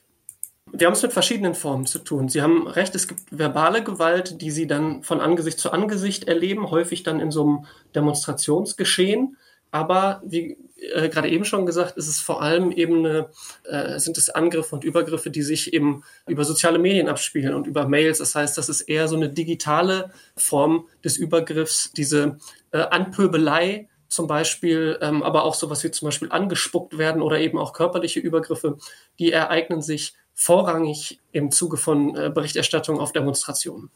Wir 0.71 0.87
haben 0.87 0.93
es 0.93 1.01
mit 1.01 1.13
verschiedenen 1.13 1.55
Formen 1.55 1.85
zu 1.85 1.99
tun. 1.99 2.29
Sie 2.29 2.41
haben 2.41 2.67
recht, 2.67 2.95
es 2.95 3.07
gibt 3.07 3.21
verbale 3.31 3.83
Gewalt, 3.83 4.41
die 4.41 4.51
Sie 4.51 4.67
dann 4.67 5.03
von 5.03 5.19
Angesicht 5.19 5.59
zu 5.59 5.71
Angesicht 5.71 6.25
erleben, 6.25 6.69
häufig 6.69 7.03
dann 7.03 7.19
in 7.19 7.31
so 7.31 7.43
einem 7.43 7.65
Demonstrationsgeschehen. 7.95 9.37
Aber 9.75 10.21
wie 10.25 10.55
äh, 10.77 11.09
gerade 11.09 11.27
eben 11.27 11.43
schon 11.43 11.65
gesagt, 11.65 11.97
ist 11.97 12.07
es 12.07 12.21
vor 12.21 12.41
allem 12.41 12.71
eben 12.71 13.05
eine, 13.05 13.29
äh, 13.65 13.99
sind 13.99 14.17
es 14.17 14.29
Angriffe 14.29 14.73
und 14.73 14.85
Übergriffe, 14.85 15.29
die 15.29 15.41
sich 15.41 15.73
eben 15.73 16.05
über 16.27 16.45
soziale 16.45 16.79
Medien 16.79 17.09
abspielen 17.09 17.53
und 17.53 17.67
über 17.67 17.85
Mails. 17.85 18.19
Das 18.19 18.35
heißt, 18.35 18.57
das 18.57 18.69
ist 18.69 18.83
eher 18.83 19.09
so 19.09 19.17
eine 19.17 19.27
digitale 19.27 20.11
Form 20.37 20.87
des 21.03 21.17
Übergriffs, 21.17 21.91
diese 21.91 22.37
äh, 22.71 22.77
Anpöbelei 22.77 23.89
zum 24.07 24.27
Beispiel, 24.27 24.97
ähm, 25.01 25.23
aber 25.23 25.43
auch 25.43 25.55
sowas 25.55 25.83
wie 25.83 25.91
zum 25.91 26.07
Beispiel 26.07 26.31
angespuckt 26.31 26.97
werden 26.97 27.21
oder 27.21 27.37
eben 27.41 27.57
auch 27.57 27.73
körperliche 27.73 28.21
Übergriffe, 28.21 28.77
die 29.19 29.33
ereignen 29.33 29.81
sich 29.81 30.13
vorrangig 30.33 31.19
im 31.33 31.51
Zuge 31.51 31.75
von 31.75 32.15
äh, 32.15 32.31
Berichterstattung 32.33 32.97
auf 33.01 33.11
Demonstrationen. 33.11 33.89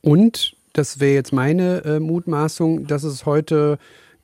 Und 0.00 0.56
das 0.72 0.98
wäre 0.98 1.12
jetzt 1.12 1.34
meine 1.34 1.84
äh, 1.84 2.00
Mutmaßung, 2.00 2.86
dass 2.86 3.02
es 3.02 3.26
heute 3.26 3.78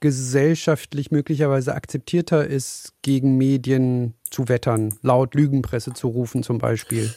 gesellschaftlich 0.06 1.10
möglicherweise 1.10 1.74
akzeptierter 1.74 2.46
ist, 2.46 2.92
gegen 3.02 3.36
Medien 3.36 4.14
zu 4.30 4.48
wettern, 4.48 4.94
laut 5.02 5.34
Lügenpresse 5.34 5.94
zu 5.94 6.06
rufen 6.06 6.44
zum 6.44 6.58
Beispiel. 6.58 7.12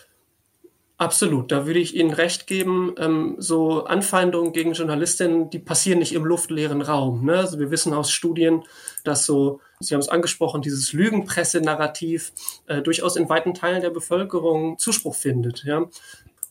Absolut, 0.97 1.51
da 1.51 1.67
würde 1.67 1.79
ich 1.79 1.95
Ihnen 1.95 2.11
recht 2.11 2.47
geben. 2.47 2.95
Ähm, 2.97 3.35
so 3.37 3.83
Anfeindungen 3.83 4.53
gegen 4.53 4.73
Journalistinnen, 4.73 5.51
die 5.51 5.59
passieren 5.59 5.99
nicht 5.99 6.13
im 6.13 6.25
luftleeren 6.25 6.81
Raum. 6.81 7.25
Ne? 7.25 7.37
Also 7.37 7.59
wir 7.59 7.69
wissen 7.69 7.93
aus 7.93 8.09
Studien, 8.09 8.63
dass 9.03 9.27
so, 9.27 9.61
Sie 9.79 9.93
haben 9.93 10.01
es 10.01 10.09
angesprochen, 10.09 10.63
dieses 10.63 10.91
Lügenpresse-Narrativ 10.91 12.33
äh, 12.65 12.81
durchaus 12.81 13.17
in 13.17 13.29
weiten 13.29 13.53
Teilen 13.53 13.83
der 13.83 13.91
Bevölkerung 13.91 14.79
Zuspruch 14.79 15.13
findet. 15.13 15.63
Ja? 15.63 15.85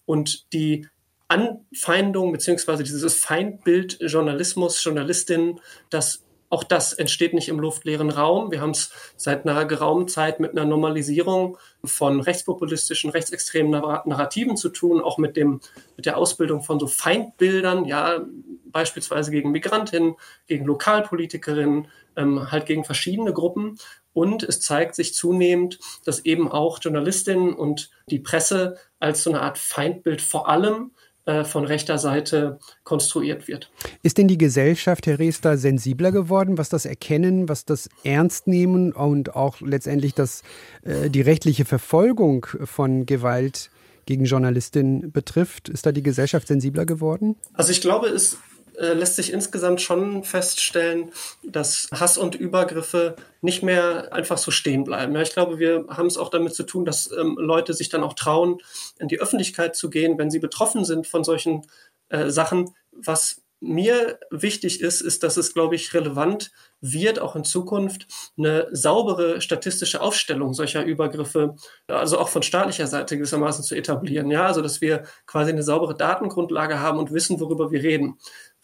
Und 0.07 0.53
die 0.53 0.87
Anfeindung 1.27 2.31
beziehungsweise 2.31 2.85
dieses 2.85 3.17
Feindbild 3.17 3.99
Journalismus, 4.01 4.83
Journalistinnen, 4.83 5.61
das 5.91 6.23
auch 6.51 6.65
das 6.65 6.93
entsteht 6.95 7.35
nicht 7.35 7.49
im 7.49 7.61
luftleeren 7.61 8.11
Raum. 8.11 8.51
Wir 8.51 8.61
haben 8.61 8.71
es 8.71 8.91
seit 9.17 9.47
einer 9.47 9.65
geraumen 9.67 10.09
Zeit 10.09 10.41
mit 10.41 10.53
einer 10.53 10.65
Normalisierung 10.65 11.59
von 11.85 12.21
rechtspopulistischen, 12.21 13.11
rechtsextremen 13.11 13.71
Narrativen 13.71 14.57
zu 14.57 14.71
tun, 14.71 15.03
auch 15.03 15.19
mit 15.19 15.37
dem, 15.37 15.61
mit 15.97 16.07
der 16.07 16.17
Ausbildung 16.17 16.63
von 16.63 16.81
so 16.81 16.87
Feindbildern, 16.87 17.85
ja, 17.85 18.21
beispielsweise 18.67 19.31
gegen 19.31 19.51
Migrantinnen, 19.51 20.15
gegen 20.47 20.65
Lokalpolitikerinnen, 20.65 21.89
ähm, 22.17 22.51
halt 22.51 22.67
gegen 22.67 22.85
verschiedene 22.85 23.33
Gruppen. 23.33 23.79
Und 24.15 24.43
es 24.43 24.61
zeigt 24.61 24.95
sich 24.95 25.15
zunehmend, 25.15 25.79
dass 26.05 26.25
eben 26.25 26.51
auch 26.51 26.81
Journalistinnen 26.81 27.55
und 27.55 27.91
die 28.11 28.19
Presse 28.19 28.77
als 28.99 29.23
so 29.23 29.31
eine 29.31 29.43
Art 29.43 29.59
Feindbild 29.59 30.23
vor 30.23 30.49
allem 30.49 30.93
äh, 31.29 31.45
von 31.45 31.67
rechter 31.67 31.99
Seite 31.99 32.59
konstruiert 32.85 33.49
wird. 33.49 33.71
Ist 34.03 34.17
denn 34.17 34.29
die 34.29 34.39
Gesellschaft, 34.39 35.07
Herr 35.07 35.19
Reester, 35.19 35.59
sensibler 35.59 36.11
geworden, 36.11 36.57
was 36.57 36.71
das 36.71 36.87
Erkennen, 36.87 37.51
was 37.51 37.67
das 37.67 37.91
Ernstnehmen 38.03 38.95
und 38.95 39.37
auch 39.37 39.61
letztendlich 39.61 40.15
das, 40.15 40.43
äh, 40.85 41.11
die 41.11 41.21
rechtliche 41.21 41.67
Verfolgung 41.67 42.47
von 42.65 43.05
Gewalt 43.05 43.69
gegen 44.07 44.25
Journalistinnen 44.25 45.13
betrifft? 45.13 45.69
Ist 45.69 45.85
da 45.85 45.93
die 45.93 46.03
Gesellschaft 46.03 46.49
sensibler 46.49 46.87
geworden? 46.87 47.37
Also 47.53 47.73
ich 47.73 47.83
glaube, 47.83 48.07
es 48.07 48.39
äh, 48.79 48.93
lässt 48.93 49.17
sich 49.17 49.33
insgesamt 49.33 49.81
schon 49.81 50.25
feststellen, 50.25 51.11
dass 51.43 51.89
Hass 51.93 52.19
und 52.19 52.35
Übergriffe 52.35 53.17
nicht 53.41 53.63
mehr 53.63 54.13
einfach 54.13 54.39
so 54.39 54.51
stehen 54.51 54.85
bleiben. 54.85 55.15
Ja, 55.15 55.23
ich 55.23 55.33
glaube, 55.33 55.59
wir 55.59 55.87
haben 55.89 56.07
es 56.07 56.17
auch 56.17 56.31
damit 56.31 56.55
zu 56.55 56.65
tun, 56.65 56.85
dass 56.85 57.11
ähm, 57.13 57.37
Leute 57.39 57.75
sich 57.75 57.89
dann 57.89 58.05
auch 58.05 58.15
trauen, 58.15 58.59
in 58.99 59.09
die 59.09 59.21
Öffentlichkeit 59.21 59.77
zu 59.77 59.91
gehen, 59.91 60.19
wenn 60.19 60.31
sie 60.31 60.39
betroffen 60.39 60.85
sind 60.85 61.07
von 61.07 61.25
solchen 61.25 61.67
äh, 62.09 62.31
Sachen, 62.31 62.75
was 62.93 63.43
mir 63.61 64.21
wichtig 64.31 64.81
ist, 64.81 65.01
ist, 65.01 65.23
dass 65.23 65.37
es, 65.37 65.53
glaube 65.53 65.75
ich, 65.75 65.93
relevant 65.93 66.53
wird, 66.81 67.19
auch 67.19 67.35
in 67.35 67.43
Zukunft 67.43 68.07
eine 68.37 68.69
saubere 68.71 69.41
statistische 69.41 70.01
Aufstellung 70.01 70.55
solcher 70.55 70.85
Übergriffe, 70.85 71.57
also 71.89 72.19
auch 72.19 72.29
von 72.29 72.43
staatlicher 72.43 72.87
Seite 72.87 73.17
gewissermaßen 73.17 73.65
zu 73.65 73.75
etablieren. 73.75 74.31
Ja, 74.31 74.47
also 74.47 74.63
dass 74.63 74.81
wir 74.81 75.05
quasi 75.27 75.51
eine 75.51 75.65
saubere 75.65 75.97
Datengrundlage 75.97 76.79
haben 76.79 76.99
und 76.99 77.13
wissen, 77.13 77.41
worüber 77.41 77.73
wir 77.73 77.83
reden. 77.83 78.19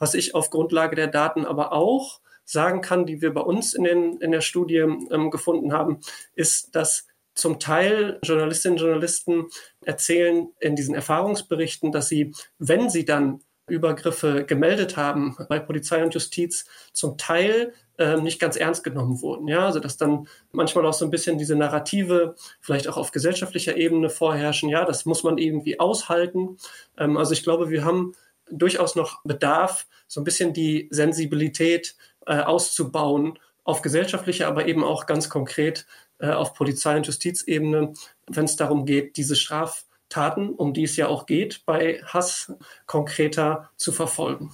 Was 0.04 0.12
ich 0.12 0.34
auf 0.34 0.50
Grundlage 0.50 0.96
der 0.96 1.06
Daten 1.06 1.46
aber 1.46 1.72
auch 1.72 2.20
sagen 2.44 2.82
kann, 2.82 3.06
die 3.06 3.22
wir 3.22 3.32
bei 3.32 3.40
uns 3.40 3.72
in, 3.72 3.84
den, 3.84 4.18
in 4.18 4.32
der 4.32 4.42
Studie 4.42 4.76
ähm, 4.76 5.30
gefunden 5.30 5.72
haben, 5.72 6.00
ist, 6.34 6.76
dass 6.76 7.06
zum 7.34 7.58
Teil 7.58 8.18
Journalistinnen 8.22 8.76
und 8.76 8.84
Journalisten 8.84 9.46
erzählen 9.80 10.48
in 10.60 10.76
diesen 10.76 10.94
Erfahrungsberichten, 10.94 11.90
dass 11.90 12.08
sie, 12.08 12.34
wenn 12.58 12.90
sie 12.90 13.06
dann 13.06 13.40
Übergriffe 13.66 14.44
gemeldet 14.44 14.98
haben 14.98 15.38
bei 15.48 15.58
Polizei 15.58 16.04
und 16.04 16.12
Justiz, 16.12 16.66
zum 16.92 17.16
Teil 17.16 17.72
äh, 17.96 18.18
nicht 18.18 18.38
ganz 18.38 18.56
ernst 18.56 18.84
genommen 18.84 19.22
wurden. 19.22 19.48
Ja, 19.48 19.64
also 19.64 19.80
dass 19.80 19.96
dann 19.96 20.28
manchmal 20.52 20.84
auch 20.84 20.92
so 20.92 21.06
ein 21.06 21.10
bisschen 21.10 21.38
diese 21.38 21.56
Narrative 21.56 22.34
vielleicht 22.60 22.88
auch 22.88 22.98
auf 22.98 23.10
gesellschaftlicher 23.10 23.78
Ebene 23.78 24.10
vorherrschen. 24.10 24.68
Ja, 24.68 24.84
das 24.84 25.06
muss 25.06 25.24
man 25.24 25.38
irgendwie 25.38 25.80
aushalten. 25.80 26.58
Ähm, 26.98 27.16
also 27.16 27.32
ich 27.32 27.42
glaube, 27.42 27.70
wir 27.70 27.86
haben 27.86 28.12
durchaus 28.50 28.94
noch 28.94 29.22
Bedarf, 29.24 29.86
so 30.06 30.20
ein 30.20 30.24
bisschen 30.24 30.52
die 30.52 30.88
Sensibilität 30.90 31.96
äh, 32.26 32.40
auszubauen 32.40 33.38
auf 33.64 33.82
gesellschaftlicher, 33.82 34.46
aber 34.46 34.66
eben 34.66 34.84
auch 34.84 35.06
ganz 35.06 35.28
konkret 35.28 35.86
äh, 36.18 36.30
auf 36.30 36.54
Polizei- 36.54 36.96
und 36.96 37.06
Justizebene, 37.06 37.94
wenn 38.28 38.44
es 38.44 38.56
darum 38.56 38.84
geht, 38.86 39.16
diese 39.16 39.36
Straf 39.36 39.84
Taten, 40.08 40.50
um 40.50 40.74
die 40.74 40.84
es 40.84 40.96
ja 40.96 41.08
auch 41.08 41.26
geht, 41.26 41.62
bei 41.66 42.00
Hass 42.04 42.52
konkreter 42.86 43.70
zu 43.76 43.90
verfolgen. 43.90 44.50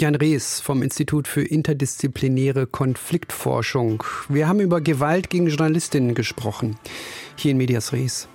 Jan 0.00 0.14
Rees 0.14 0.60
vom 0.60 0.82
Institut 0.82 1.26
für 1.26 1.42
interdisziplinäre 1.42 2.68
Konfliktforschung. 2.68 4.04
Wir 4.28 4.46
haben 4.46 4.60
über 4.60 4.80
Gewalt 4.80 5.30
gegen 5.30 5.48
Journalistinnen 5.48 6.14
gesprochen. 6.14 6.78
Hier 7.36 7.50
in 7.50 7.56
Medias 7.56 7.92
Res. 7.92 8.28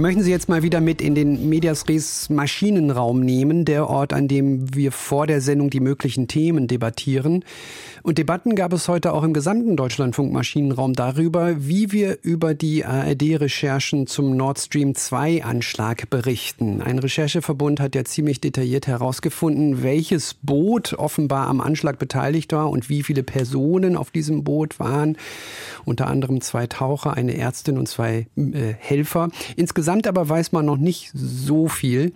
Wir 0.00 0.06
möchten 0.06 0.22
Sie 0.22 0.30
jetzt 0.30 0.48
mal 0.48 0.62
wieder 0.62 0.80
mit 0.80 1.02
in 1.02 1.14
den 1.14 1.50
Medias 1.50 1.86
Res 1.86 2.30
Maschinenraum 2.30 3.20
nehmen, 3.20 3.66
der 3.66 3.90
Ort, 3.90 4.14
an 4.14 4.28
dem 4.28 4.74
wir 4.74 4.92
vor 4.92 5.26
der 5.26 5.42
Sendung 5.42 5.68
die 5.68 5.80
möglichen 5.80 6.26
Themen 6.26 6.68
debattieren. 6.68 7.44
Und 8.02 8.16
Debatten 8.16 8.54
gab 8.54 8.72
es 8.72 8.88
heute 8.88 9.12
auch 9.12 9.22
im 9.22 9.34
gesamten 9.34 9.76
Deutschlandfunk 9.76 10.32
Maschinenraum 10.32 10.94
darüber, 10.94 11.66
wie 11.66 11.92
wir 11.92 12.18
über 12.22 12.54
die 12.54 12.84
ARD-Recherchen 12.84 14.06
zum 14.06 14.36
Nord 14.36 14.58
Stream 14.58 14.94
2 14.94 15.44
Anschlag 15.44 16.08
berichten. 16.08 16.80
Ein 16.80 16.98
Rechercheverbund 16.98 17.78
hat 17.78 17.94
ja 17.94 18.04
ziemlich 18.04 18.40
detailliert 18.40 18.86
herausgefunden, 18.86 19.82
welches 19.82 20.34
Boot 20.34 20.94
offenbar 20.94 21.48
am 21.48 21.60
Anschlag 21.60 21.98
beteiligt 21.98 22.52
war 22.52 22.70
und 22.70 22.88
wie 22.88 23.02
viele 23.02 23.22
Personen 23.22 23.96
auf 23.96 24.10
diesem 24.10 24.44
Boot 24.44 24.80
waren. 24.80 25.18
Unter 25.84 26.06
anderem 26.06 26.40
zwei 26.40 26.66
Taucher, 26.66 27.14
eine 27.14 27.36
Ärztin 27.36 27.76
und 27.76 27.86
zwei 27.86 28.26
äh, 28.36 28.74
Helfer. 28.78 29.28
Insgesamt 29.56 30.06
aber 30.06 30.28
weiß 30.28 30.52
man 30.52 30.64
noch 30.64 30.78
nicht 30.78 31.10
so 31.14 31.68
viel 31.68 32.12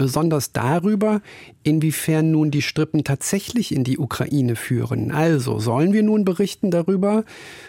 besonders 0.00 0.52
darüber, 0.52 1.20
inwiefern 1.62 2.30
nun 2.30 2.50
die 2.50 2.62
Strippen 2.62 3.04
tatsächlich 3.04 3.74
in 3.74 3.84
die 3.84 3.98
Ukraine 3.98 4.56
führen. 4.56 5.10
Also 5.12 5.58
sollen 5.58 5.92
wir 5.92 6.02
nun 6.02 6.24
berichten 6.24 6.70
darüber 6.70 7.22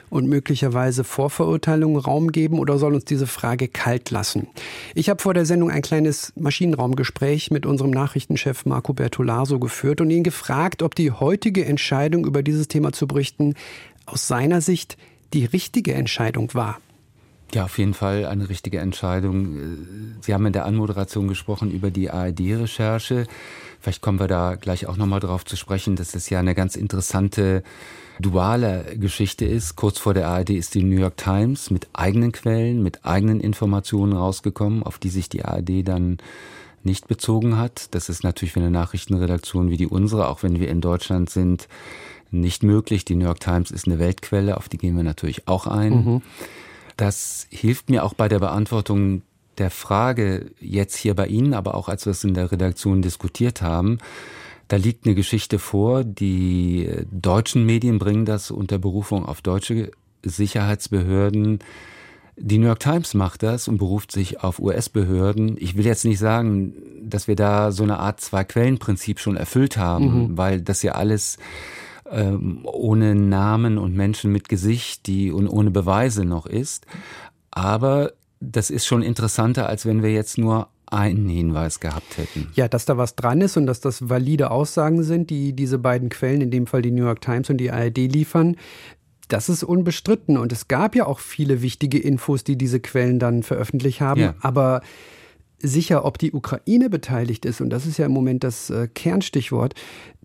und 0.09 0.29
möglicherweise 0.29 1.03
Vorverurteilungen 1.03 1.97
Raum 1.97 2.31
geben 2.31 2.57
oder 2.59 2.77
soll 2.77 2.95
uns 2.95 3.03
diese 3.03 3.27
Frage 3.27 3.67
kalt 3.67 4.11
lassen? 4.11 4.47
Ich 4.95 5.09
habe 5.09 5.21
vor 5.21 5.33
der 5.33 5.45
Sendung 5.45 5.69
ein 5.69 5.81
kleines 5.81 6.31
Maschinenraumgespräch 6.37 7.51
mit 7.51 7.65
unserem 7.65 7.91
Nachrichtenchef 7.91 8.65
Marco 8.65 8.93
Bertolaso 8.93 9.59
geführt 9.59 9.99
und 9.99 10.09
ihn 10.09 10.23
gefragt, 10.23 10.83
ob 10.83 10.95
die 10.95 11.11
heutige 11.11 11.65
Entscheidung 11.65 12.25
über 12.25 12.43
dieses 12.43 12.69
Thema 12.69 12.93
zu 12.93 13.07
berichten 13.07 13.55
aus 14.05 14.29
seiner 14.29 14.61
Sicht 14.61 14.95
die 15.33 15.43
richtige 15.43 15.95
Entscheidung 15.95 16.53
war. 16.53 16.79
Ja, 17.53 17.65
auf 17.65 17.77
jeden 17.77 17.93
Fall 17.93 18.25
eine 18.25 18.47
richtige 18.49 18.79
Entscheidung. 18.79 19.55
Äh, 19.55 19.59
Sie 20.21 20.33
haben 20.33 20.45
in 20.45 20.53
der 20.53 20.65
Anmoderation 20.65 21.27
gesprochen 21.27 21.71
über 21.71 21.91
die 21.91 22.09
ARD-Recherche. 22.09 23.27
Vielleicht 23.79 24.01
kommen 24.01 24.19
wir 24.19 24.27
da 24.27 24.55
gleich 24.55 24.85
auch 24.87 24.95
nochmal 24.95 25.19
drauf 25.19 25.43
zu 25.43 25.55
sprechen, 25.55 25.95
dass 25.95 26.13
es 26.13 26.29
ja 26.29 26.39
eine 26.39 26.55
ganz 26.55 26.75
interessante 26.75 27.63
duale 28.19 28.95
Geschichte 28.97 29.45
ist. 29.45 29.75
Kurz 29.75 29.97
vor 29.97 30.13
der 30.13 30.27
ARD 30.27 30.51
ist 30.51 30.75
die 30.75 30.83
New 30.83 30.99
York 30.99 31.17
Times 31.17 31.71
mit 31.71 31.87
eigenen 31.93 32.31
Quellen, 32.31 32.83
mit 32.83 33.03
eigenen 33.03 33.39
Informationen 33.39 34.13
rausgekommen, 34.13 34.83
auf 34.83 34.99
die 34.99 35.09
sich 35.09 35.29
die 35.29 35.43
ARD 35.43 35.87
dann 35.87 36.17
nicht 36.83 37.07
bezogen 37.07 37.57
hat. 37.57 37.93
Das 37.95 38.09
ist 38.09 38.23
natürlich 38.23 38.53
für 38.53 38.59
eine 38.59 38.71
Nachrichtenredaktion 38.71 39.69
wie 39.69 39.77
die 39.77 39.87
unsere, 39.87 40.27
auch 40.27 40.43
wenn 40.43 40.59
wir 40.59 40.69
in 40.69 40.81
Deutschland 40.81 41.29
sind, 41.29 41.67
nicht 42.31 42.63
möglich. 42.63 43.05
Die 43.05 43.15
New 43.15 43.25
York 43.25 43.39
Times 43.39 43.71
ist 43.71 43.87
eine 43.87 43.99
Weltquelle, 43.99 44.57
auf 44.57 44.69
die 44.69 44.77
gehen 44.77 44.95
wir 44.95 45.03
natürlich 45.03 45.47
auch 45.47 45.67
ein. 45.67 46.05
Mhm. 46.05 46.21
Das 46.97 47.47
hilft 47.49 47.89
mir 47.89 48.03
auch 48.03 48.13
bei 48.13 48.27
der 48.27 48.39
Beantwortung 48.39 49.21
der 49.57 49.69
Frage 49.69 50.51
jetzt 50.59 50.95
hier 50.95 51.15
bei 51.15 51.27
Ihnen, 51.27 51.53
aber 51.53 51.75
auch 51.75 51.89
als 51.89 52.05
wir 52.05 52.11
es 52.11 52.23
in 52.23 52.33
der 52.33 52.51
Redaktion 52.51 53.01
diskutiert 53.01 53.61
haben. 53.61 53.99
Da 54.67 54.77
liegt 54.77 55.05
eine 55.05 55.15
Geschichte 55.15 55.59
vor. 55.59 56.03
Die 56.03 56.89
deutschen 57.11 57.65
Medien 57.65 57.99
bringen 57.99 58.25
das 58.25 58.51
unter 58.51 58.79
Berufung 58.79 59.25
auf 59.25 59.41
deutsche 59.41 59.91
Sicherheitsbehörden 60.23 61.59
Die 62.37 62.57
New 62.57 62.67
York 62.67 62.79
Times 62.79 63.13
macht 63.13 63.43
das 63.43 63.67
und 63.67 63.77
beruft 63.77 64.11
sich 64.11 64.41
auf 64.41 64.59
US-Behörden. 64.59 65.57
Ich 65.59 65.75
will 65.75 65.85
jetzt 65.85 66.05
nicht 66.05 66.19
sagen, 66.19 66.73
dass 67.03 67.27
wir 67.27 67.35
da 67.35 67.71
so 67.71 67.83
eine 67.83 67.99
Art 67.99 68.21
Zwei-Quellen-Prinzip 68.21 69.19
schon 69.19 69.35
erfüllt 69.35 69.77
haben, 69.77 70.05
mhm. 70.31 70.37
weil 70.37 70.61
das 70.61 70.81
ja 70.81 70.93
alles 70.93 71.37
ähm, 72.11 72.61
ohne 72.63 73.15
Namen 73.15 73.77
und 73.77 73.95
Menschen 73.95 74.31
mit 74.31 74.49
Gesicht, 74.49 75.07
die 75.07 75.31
und 75.31 75.47
ohne 75.47 75.71
Beweise 75.71 76.25
noch 76.25 76.45
ist. 76.45 76.85
Aber 77.51 78.13
das 78.39 78.69
ist 78.69 78.85
schon 78.85 79.01
interessanter, 79.01 79.67
als 79.67 79.85
wenn 79.85 80.03
wir 80.03 80.11
jetzt 80.11 80.37
nur 80.37 80.67
einen 80.87 81.29
Hinweis 81.29 81.79
gehabt 81.79 82.17
hätten. 82.17 82.49
Ja, 82.53 82.67
dass 82.67 82.85
da 82.85 82.97
was 82.97 83.15
dran 83.15 83.39
ist 83.39 83.55
und 83.55 83.65
dass 83.65 83.79
das 83.79 84.09
valide 84.09 84.51
Aussagen 84.51 85.03
sind, 85.03 85.29
die 85.29 85.53
diese 85.53 85.77
beiden 85.77 86.09
Quellen, 86.09 86.41
in 86.41 86.51
dem 86.51 86.67
Fall 86.67 86.81
die 86.81 86.91
New 86.91 87.05
York 87.05 87.21
Times 87.21 87.49
und 87.49 87.57
die 87.57 87.71
ARD 87.71 87.97
liefern, 87.97 88.57
das 89.29 89.47
ist 89.47 89.63
unbestritten. 89.63 90.37
Und 90.37 90.51
es 90.51 90.67
gab 90.67 90.95
ja 90.95 91.05
auch 91.05 91.19
viele 91.19 91.61
wichtige 91.61 91.97
Infos, 91.97 92.43
die 92.43 92.57
diese 92.57 92.81
Quellen 92.81 93.19
dann 93.19 93.43
veröffentlicht 93.43 94.01
haben. 94.01 94.21
Ja. 94.21 94.35
Aber 94.41 94.81
sicher, 95.59 96.03
ob 96.03 96.17
die 96.17 96.33
Ukraine 96.33 96.89
beteiligt 96.89 97.45
ist, 97.45 97.61
und 97.61 97.69
das 97.69 97.85
ist 97.85 97.97
ja 97.97 98.07
im 98.07 98.11
Moment 98.11 98.43
das 98.43 98.69
äh, 98.69 98.89
Kernstichwort, 98.93 99.75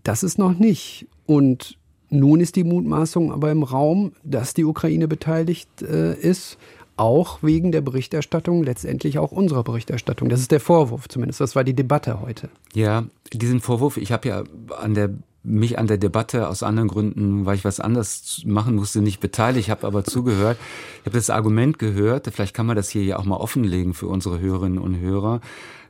das 0.03 0.23
ist 0.23 0.37
noch 0.37 0.57
nicht. 0.57 1.07
Und 1.25 1.76
nun 2.09 2.39
ist 2.39 2.55
die 2.55 2.63
Mutmaßung 2.63 3.31
aber 3.31 3.51
im 3.51 3.63
Raum, 3.63 4.13
dass 4.23 4.53
die 4.53 4.65
Ukraine 4.65 5.07
beteiligt 5.07 5.81
äh, 5.81 6.13
ist 6.15 6.57
auch 6.97 7.43
wegen 7.43 7.71
der 7.71 7.81
Berichterstattung, 7.81 8.63
letztendlich 8.63 9.19
auch 9.19 9.31
unserer 9.31 9.63
Berichterstattung. 9.63 10.29
Das 10.29 10.39
ist 10.39 10.51
der 10.51 10.59
Vorwurf 10.59 11.07
zumindest. 11.07 11.39
Das 11.39 11.55
war 11.55 11.63
die 11.63 11.75
Debatte 11.75 12.21
heute. 12.21 12.49
Ja, 12.73 13.05
diesen 13.31 13.61
Vorwurf, 13.61 13.97
ich 13.97 14.11
habe 14.11 14.27
ja 14.27 14.43
an 14.79 14.95
der 14.95 15.11
mich 15.43 15.79
an 15.79 15.87
der 15.87 15.97
Debatte 15.97 16.49
aus 16.49 16.61
anderen 16.61 16.89
Gründen, 16.89 17.45
weil 17.45 17.55
ich 17.55 17.63
was 17.63 17.79
anderes 17.79 18.41
machen 18.45 18.75
musste, 18.75 19.01
nicht 19.01 19.21
beteiligt, 19.21 19.69
habe 19.69 19.87
aber 19.87 20.03
zugehört. 20.03 20.57
Ich 20.99 21.05
habe 21.05 21.17
das 21.17 21.29
Argument 21.29 21.79
gehört, 21.79 22.27
vielleicht 22.33 22.53
kann 22.53 22.65
man 22.65 22.75
das 22.75 22.89
hier 22.89 23.03
ja 23.03 23.17
auch 23.17 23.23
mal 23.23 23.37
offenlegen 23.37 23.93
für 23.93 24.07
unsere 24.07 24.39
Hörerinnen 24.39 24.77
und 24.77 24.99
Hörer, 24.99 25.39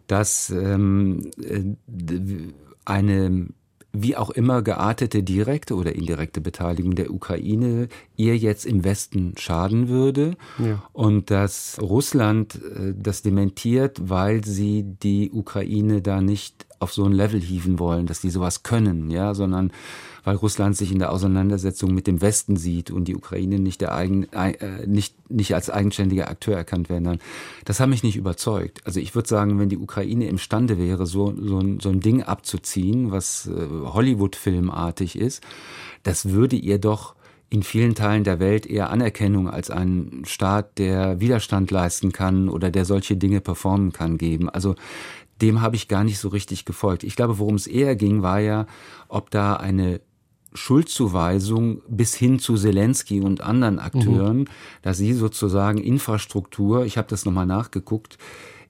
dass 0.05 0.51
ähm, 0.51 1.31
äh, 1.41 1.63
eine 2.85 3.47
wie 3.93 4.15
auch 4.15 4.29
immer 4.29 4.61
geartete 4.61 5.23
direkte 5.23 5.75
oder 5.75 5.95
indirekte 5.95 6.41
Beteiligung 6.41 6.95
der 6.95 7.11
Ukraine 7.11 7.87
ihr 8.15 8.37
jetzt 8.37 8.65
im 8.65 8.83
Westen 8.83 9.33
schaden 9.37 9.87
würde 9.89 10.35
ja. 10.59 10.83
und 10.93 11.31
dass 11.31 11.77
Russland 11.81 12.55
äh, 12.55 12.93
das 12.95 13.21
dementiert, 13.21 14.09
weil 14.09 14.43
sie 14.43 14.83
die 14.83 15.31
Ukraine 15.31 16.01
da 16.01 16.21
nicht 16.21 16.66
auf 16.79 16.93
so 16.93 17.05
ein 17.05 17.11
Level 17.11 17.39
hieven 17.39 17.79
wollen, 17.79 18.05
dass 18.05 18.21
die 18.21 18.29
sowas 18.29 18.63
können, 18.63 19.09
ja, 19.09 19.33
sondern 19.33 19.71
weil 20.27 20.35
Russland 20.35 20.75
sich 20.75 20.91
in 20.91 20.99
der 20.99 21.13
Auseinandersetzung 21.13 21.93
mit 21.93 22.05
dem 22.05 22.19
Westen 22.19 22.57
sieht 22.57 22.91
und 22.91 23.05
die 23.05 23.15
Ukraine 23.15 23.59
nicht, 23.59 23.79
der 23.79 23.95
eigen, 23.95 24.25
äh, 24.33 24.85
nicht, 24.85 25.31
nicht 25.31 25.55
als 25.55 25.69
eigenständiger 25.69 26.29
Akteur 26.29 26.57
erkannt 26.57 26.89
werden. 26.89 27.19
Das 27.63 27.79
hat 27.79 27.87
mich 27.87 28.03
nicht 28.03 28.17
überzeugt. 28.17 28.81
Also 28.85 28.99
ich 28.99 29.15
würde 29.15 29.29
sagen, 29.29 29.57
wenn 29.57 29.69
die 29.69 29.77
Ukraine 29.77 30.27
imstande 30.27 30.77
wäre, 30.77 31.05
so, 31.05 31.33
so, 31.41 31.59
ein, 31.59 31.79
so 31.79 31.87
ein 31.87 32.01
Ding 32.01 32.23
abzuziehen, 32.23 33.09
was 33.09 33.47
äh, 33.47 33.67
Hollywood-filmartig 33.85 35.17
ist, 35.17 35.41
das 36.03 36.29
würde 36.31 36.57
ihr 36.57 36.77
doch 36.77 37.15
in 37.49 37.63
vielen 37.63 37.95
Teilen 37.95 38.25
der 38.25 38.41
Welt 38.41 38.65
eher 38.65 38.89
Anerkennung 38.89 39.49
als 39.49 39.69
ein 39.69 40.23
Staat, 40.25 40.77
der 40.77 41.21
Widerstand 41.21 41.71
leisten 41.71 42.11
kann 42.11 42.49
oder 42.49 42.69
der 42.69 42.83
solche 42.83 43.15
Dinge 43.15 43.39
performen 43.39 43.93
kann, 43.93 44.17
geben. 44.17 44.49
Also 44.49 44.75
dem 45.41 45.61
habe 45.61 45.75
ich 45.75 45.87
gar 45.87 46.03
nicht 46.03 46.19
so 46.19 46.29
richtig 46.29 46.65
gefolgt. 46.65 47.03
Ich 47.03 47.15
glaube, 47.15 47.39
worum 47.39 47.55
es 47.55 47.67
eher 47.67 47.95
ging, 47.95 48.21
war 48.21 48.39
ja, 48.39 48.65
ob 49.07 49.29
da 49.29 49.55
eine 49.55 50.01
Schuldzuweisung 50.53 51.81
bis 51.87 52.15
hin 52.15 52.39
zu 52.39 52.55
Zelensky 52.55 53.21
und 53.21 53.41
anderen 53.41 53.79
Akteuren, 53.79 54.39
mhm. 54.39 54.47
dass 54.81 54.97
sie 54.97 55.13
sozusagen 55.13 55.77
Infrastruktur, 55.77 56.85
ich 56.85 56.97
habe 56.97 57.07
das 57.07 57.25
nochmal 57.25 57.45
nachgeguckt, 57.45 58.17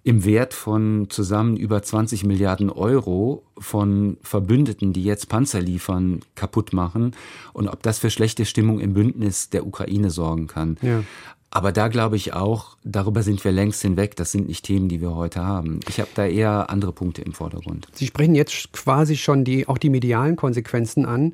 im 0.08 0.24
Wert 0.24 0.54
von 0.54 1.08
zusammen 1.10 1.58
über 1.58 1.84
20 1.84 2.24
Milliarden 2.24 2.70
Euro 2.70 3.44
von 3.58 4.16
Verbündeten, 4.22 4.94
die 4.94 5.04
jetzt 5.04 5.28
Panzer 5.28 5.60
liefern, 5.60 6.22
kaputt 6.34 6.72
machen 6.72 7.14
und 7.52 7.68
ob 7.68 7.84
das 7.84 8.00
für 8.00 8.10
schlechte 8.10 8.46
Stimmung 8.46 8.80
im 8.80 8.94
Bündnis 8.94 9.50
der 9.50 9.68
Ukraine 9.68 10.10
sorgen 10.10 10.48
kann. 10.48 10.78
Ja. 10.82 11.04
Aber 11.50 11.74
da 11.74 11.90
glaube 11.90 12.16
ich 12.16 12.32
auch, 12.32 12.78
darüber 12.86 13.22
sind 13.22 13.44
wir 13.44 13.52
längst 13.52 13.82
hinweg. 13.82 14.16
Das 14.16 14.32
sind 14.32 14.48
nicht 14.48 14.64
Themen, 14.64 14.88
die 14.88 15.02
wir 15.02 15.14
heute 15.14 15.44
haben. 15.44 15.82
Ich 15.90 16.00
habe 16.00 16.10
da 16.16 16.26
eher 16.26 16.70
andere 16.70 16.94
Punkte 16.94 17.22
im 17.22 17.34
Vordergrund. 17.34 17.88
Sie 17.92 18.08
sprechen 18.08 18.36
jetzt 18.36 18.72
quasi 18.72 19.18
schon 19.18 19.44
die, 19.44 19.68
auch 19.68 19.78
die 19.78 19.90
medialen 19.90 20.38
Konsequenzen 20.38 21.06
an. 21.06 21.34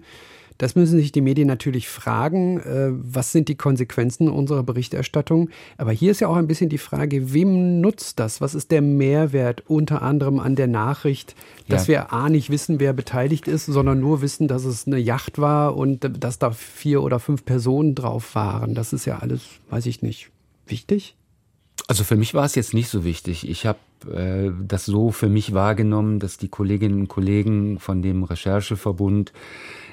Das 0.64 0.76
müssen 0.76 0.98
sich 0.98 1.12
die 1.12 1.20
Medien 1.20 1.50
natürlich 1.50 1.90
fragen, 1.90 2.58
äh, 2.62 2.92
was 2.94 3.34
sind 3.34 3.50
die 3.50 3.56
Konsequenzen 3.56 4.30
unserer 4.30 4.64
Berichterstattung. 4.64 5.50
Aber 5.76 5.92
hier 5.92 6.10
ist 6.10 6.22
ja 6.22 6.30
auch 6.30 6.38
ein 6.38 6.48
bisschen 6.48 6.70
die 6.70 6.78
Frage, 6.78 7.34
wem 7.34 7.82
nutzt 7.82 8.18
das? 8.18 8.40
Was 8.40 8.56
ist 8.56 8.72
der 8.72 8.82
Mehrwert 8.82 9.64
unter 9.68 10.02
anderem 10.02 10.40
an 10.40 10.56
der 10.56 10.68
Nachricht, 10.68 11.36
dass 11.68 11.88
ja. 11.88 11.90
wir 11.90 12.14
A 12.14 12.30
nicht 12.30 12.50
wissen, 12.50 12.80
wer 12.80 12.94
beteiligt 12.94 13.50
ist, 13.50 13.66
sondern 13.66 14.00
nur 14.00 14.22
wissen, 14.22 14.48
dass 14.48 14.64
es 14.64 14.88
eine 14.88 15.00
Yacht 15.00 15.38
war 15.38 15.76
und 15.76 16.10
dass 16.24 16.40
da 16.40 16.52
vier 16.52 17.04
oder 17.04 17.20
fünf 17.20 17.44
Personen 17.44 17.94
drauf 17.94 18.34
waren. 18.34 18.74
Das 18.74 18.94
ist 18.94 19.04
ja 19.04 19.20
alles, 19.20 19.42
weiß 19.70 19.86
ich 19.86 20.02
nicht, 20.02 20.30
wichtig? 20.66 21.18
Also 21.90 22.06
für 22.06 22.16
mich 22.16 22.34
war 22.34 22.46
es 22.46 22.56
jetzt 22.56 22.74
nicht 22.74 22.88
so 22.88 23.04
wichtig. 23.04 23.50
Ich 23.50 23.66
habe 23.66 23.80
äh, 24.08 24.52
das 24.66 24.86
so 24.86 25.12
für 25.12 25.30
mich 25.30 25.54
wahrgenommen, 25.54 26.20
dass 26.20 26.38
die 26.38 26.50
Kolleginnen 26.50 27.02
und 27.02 27.08
Kollegen 27.08 27.80
von 27.80 28.02
dem 28.02 28.24
Rechercheverbund 28.24 29.34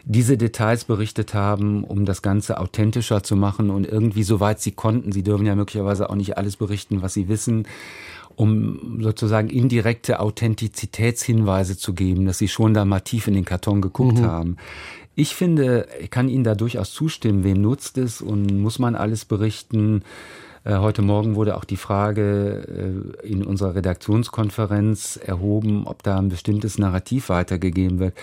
diese 0.04 0.36
Details 0.36 0.84
berichtet 0.84 1.34
haben, 1.34 1.84
um 1.84 2.04
das 2.04 2.22
Ganze 2.22 2.58
authentischer 2.58 3.22
zu 3.22 3.36
machen 3.36 3.70
und 3.70 3.86
irgendwie 3.86 4.22
soweit 4.22 4.60
sie 4.60 4.72
konnten, 4.72 5.12
sie 5.12 5.22
dürfen 5.22 5.46
ja 5.46 5.54
möglicherweise 5.54 6.08
auch 6.08 6.14
nicht 6.14 6.38
alles 6.38 6.56
berichten, 6.56 7.02
was 7.02 7.14
sie 7.14 7.28
wissen, 7.28 7.66
um 8.34 9.02
sozusagen 9.02 9.50
indirekte 9.50 10.20
Authentizitätshinweise 10.20 11.76
zu 11.76 11.92
geben, 11.92 12.26
dass 12.26 12.38
sie 12.38 12.48
schon 12.48 12.72
da 12.72 12.84
mal 12.84 13.00
tief 13.00 13.26
in 13.26 13.34
den 13.34 13.44
Karton 13.44 13.82
geguckt 13.82 14.18
mhm. 14.18 14.24
haben. 14.24 14.56
Ich 15.14 15.34
finde, 15.34 15.86
ich 16.00 16.10
kann 16.10 16.28
Ihnen 16.28 16.44
da 16.44 16.54
durchaus 16.54 16.92
zustimmen. 16.92 17.44
Wem 17.44 17.60
nutzt 17.60 17.98
es 17.98 18.22
und 18.22 18.46
muss 18.46 18.78
man 18.78 18.94
alles 18.94 19.26
berichten? 19.26 20.02
Äh, 20.64 20.76
heute 20.76 21.02
Morgen 21.02 21.34
wurde 21.36 21.56
auch 21.56 21.64
die 21.64 21.76
Frage 21.76 23.12
äh, 23.22 23.26
in 23.26 23.44
unserer 23.44 23.74
Redaktionskonferenz 23.74 25.18
erhoben, 25.22 25.86
ob 25.86 26.02
da 26.02 26.18
ein 26.18 26.28
bestimmtes 26.28 26.78
Narrativ 26.78 27.28
weitergegeben 27.28 27.98
wird. 27.98 28.14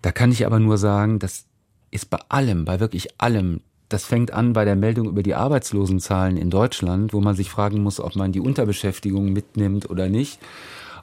Da 0.00 0.12
kann 0.12 0.32
ich 0.32 0.46
aber 0.46 0.58
nur 0.58 0.78
sagen, 0.78 1.18
das 1.18 1.44
ist 1.90 2.08
bei 2.08 2.18
allem, 2.28 2.64
bei 2.64 2.80
wirklich 2.80 3.20
allem 3.20 3.60
das 3.92 4.06
fängt 4.06 4.32
an 4.32 4.54
bei 4.54 4.64
der 4.64 4.76
Meldung 4.76 5.06
über 5.06 5.22
die 5.22 5.34
Arbeitslosenzahlen 5.34 6.36
in 6.36 6.50
Deutschland, 6.50 7.12
wo 7.12 7.20
man 7.20 7.36
sich 7.36 7.50
fragen 7.50 7.82
muss, 7.82 8.00
ob 8.00 8.16
man 8.16 8.32
die 8.32 8.40
Unterbeschäftigung 8.40 9.32
mitnimmt 9.32 9.90
oder 9.90 10.08
nicht. 10.08 10.40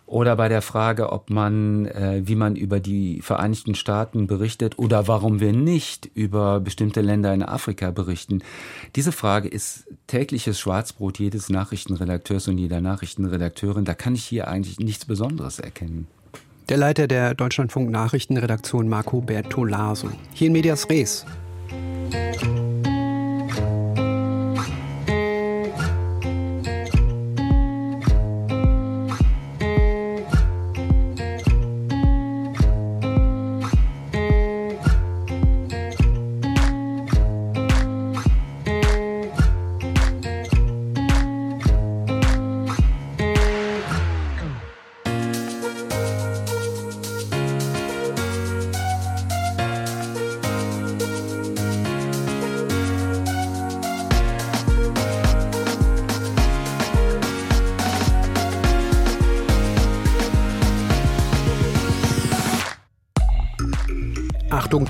Oder 0.10 0.36
bei 0.36 0.50
der 0.50 0.63
Frage, 0.63 1.12
ob 1.12 1.30
man, 1.30 1.86
äh, 1.86 2.24
wie 2.26 2.34
man 2.34 2.56
über 2.56 2.80
die 2.80 3.22
Vereinigten 3.22 3.76
Staaten 3.76 4.26
berichtet 4.26 4.80
oder 4.80 5.08
warum 5.08 5.39
wir 5.39 5.54
nicht 5.54 6.10
über 6.15 6.60
bestimmte 6.60 7.02
Länder 7.02 7.32
in 7.32 7.43
Afrika 7.43 7.91
berichten. 7.91 8.41
Diese 8.95 9.12
Frage 9.12 9.50
ist 9.50 9.86
tägliches 10.08 10.60
Schwarzbrot 10.60 11.19
jedes 11.19 11.50
Nachrichtenredakteurs 11.50 12.48
und 12.48 12.58
jeder 12.58 12.82
Nachrichtenredakteurin. 12.82 13.86
Da 13.86 13.93
kann 13.93 14.15
ich 14.15 14.24
hier 14.24 14.48
eigentlich 14.48 14.80
nichts 14.80 15.06
Besonderes 15.06 15.60
erkennen. 15.60 16.08
Der 16.69 16.78
Leiter 16.78 17.08
der 17.08 17.36
Deutschlandfunk 17.36 17.91
Nachrichtenredaktion 17.91 18.89
Marco 18.89 19.22
Bertolaso. 19.22 20.10
Hier 20.34 20.48
in 20.48 20.54
Medias 20.54 20.89
Res. 20.89 21.24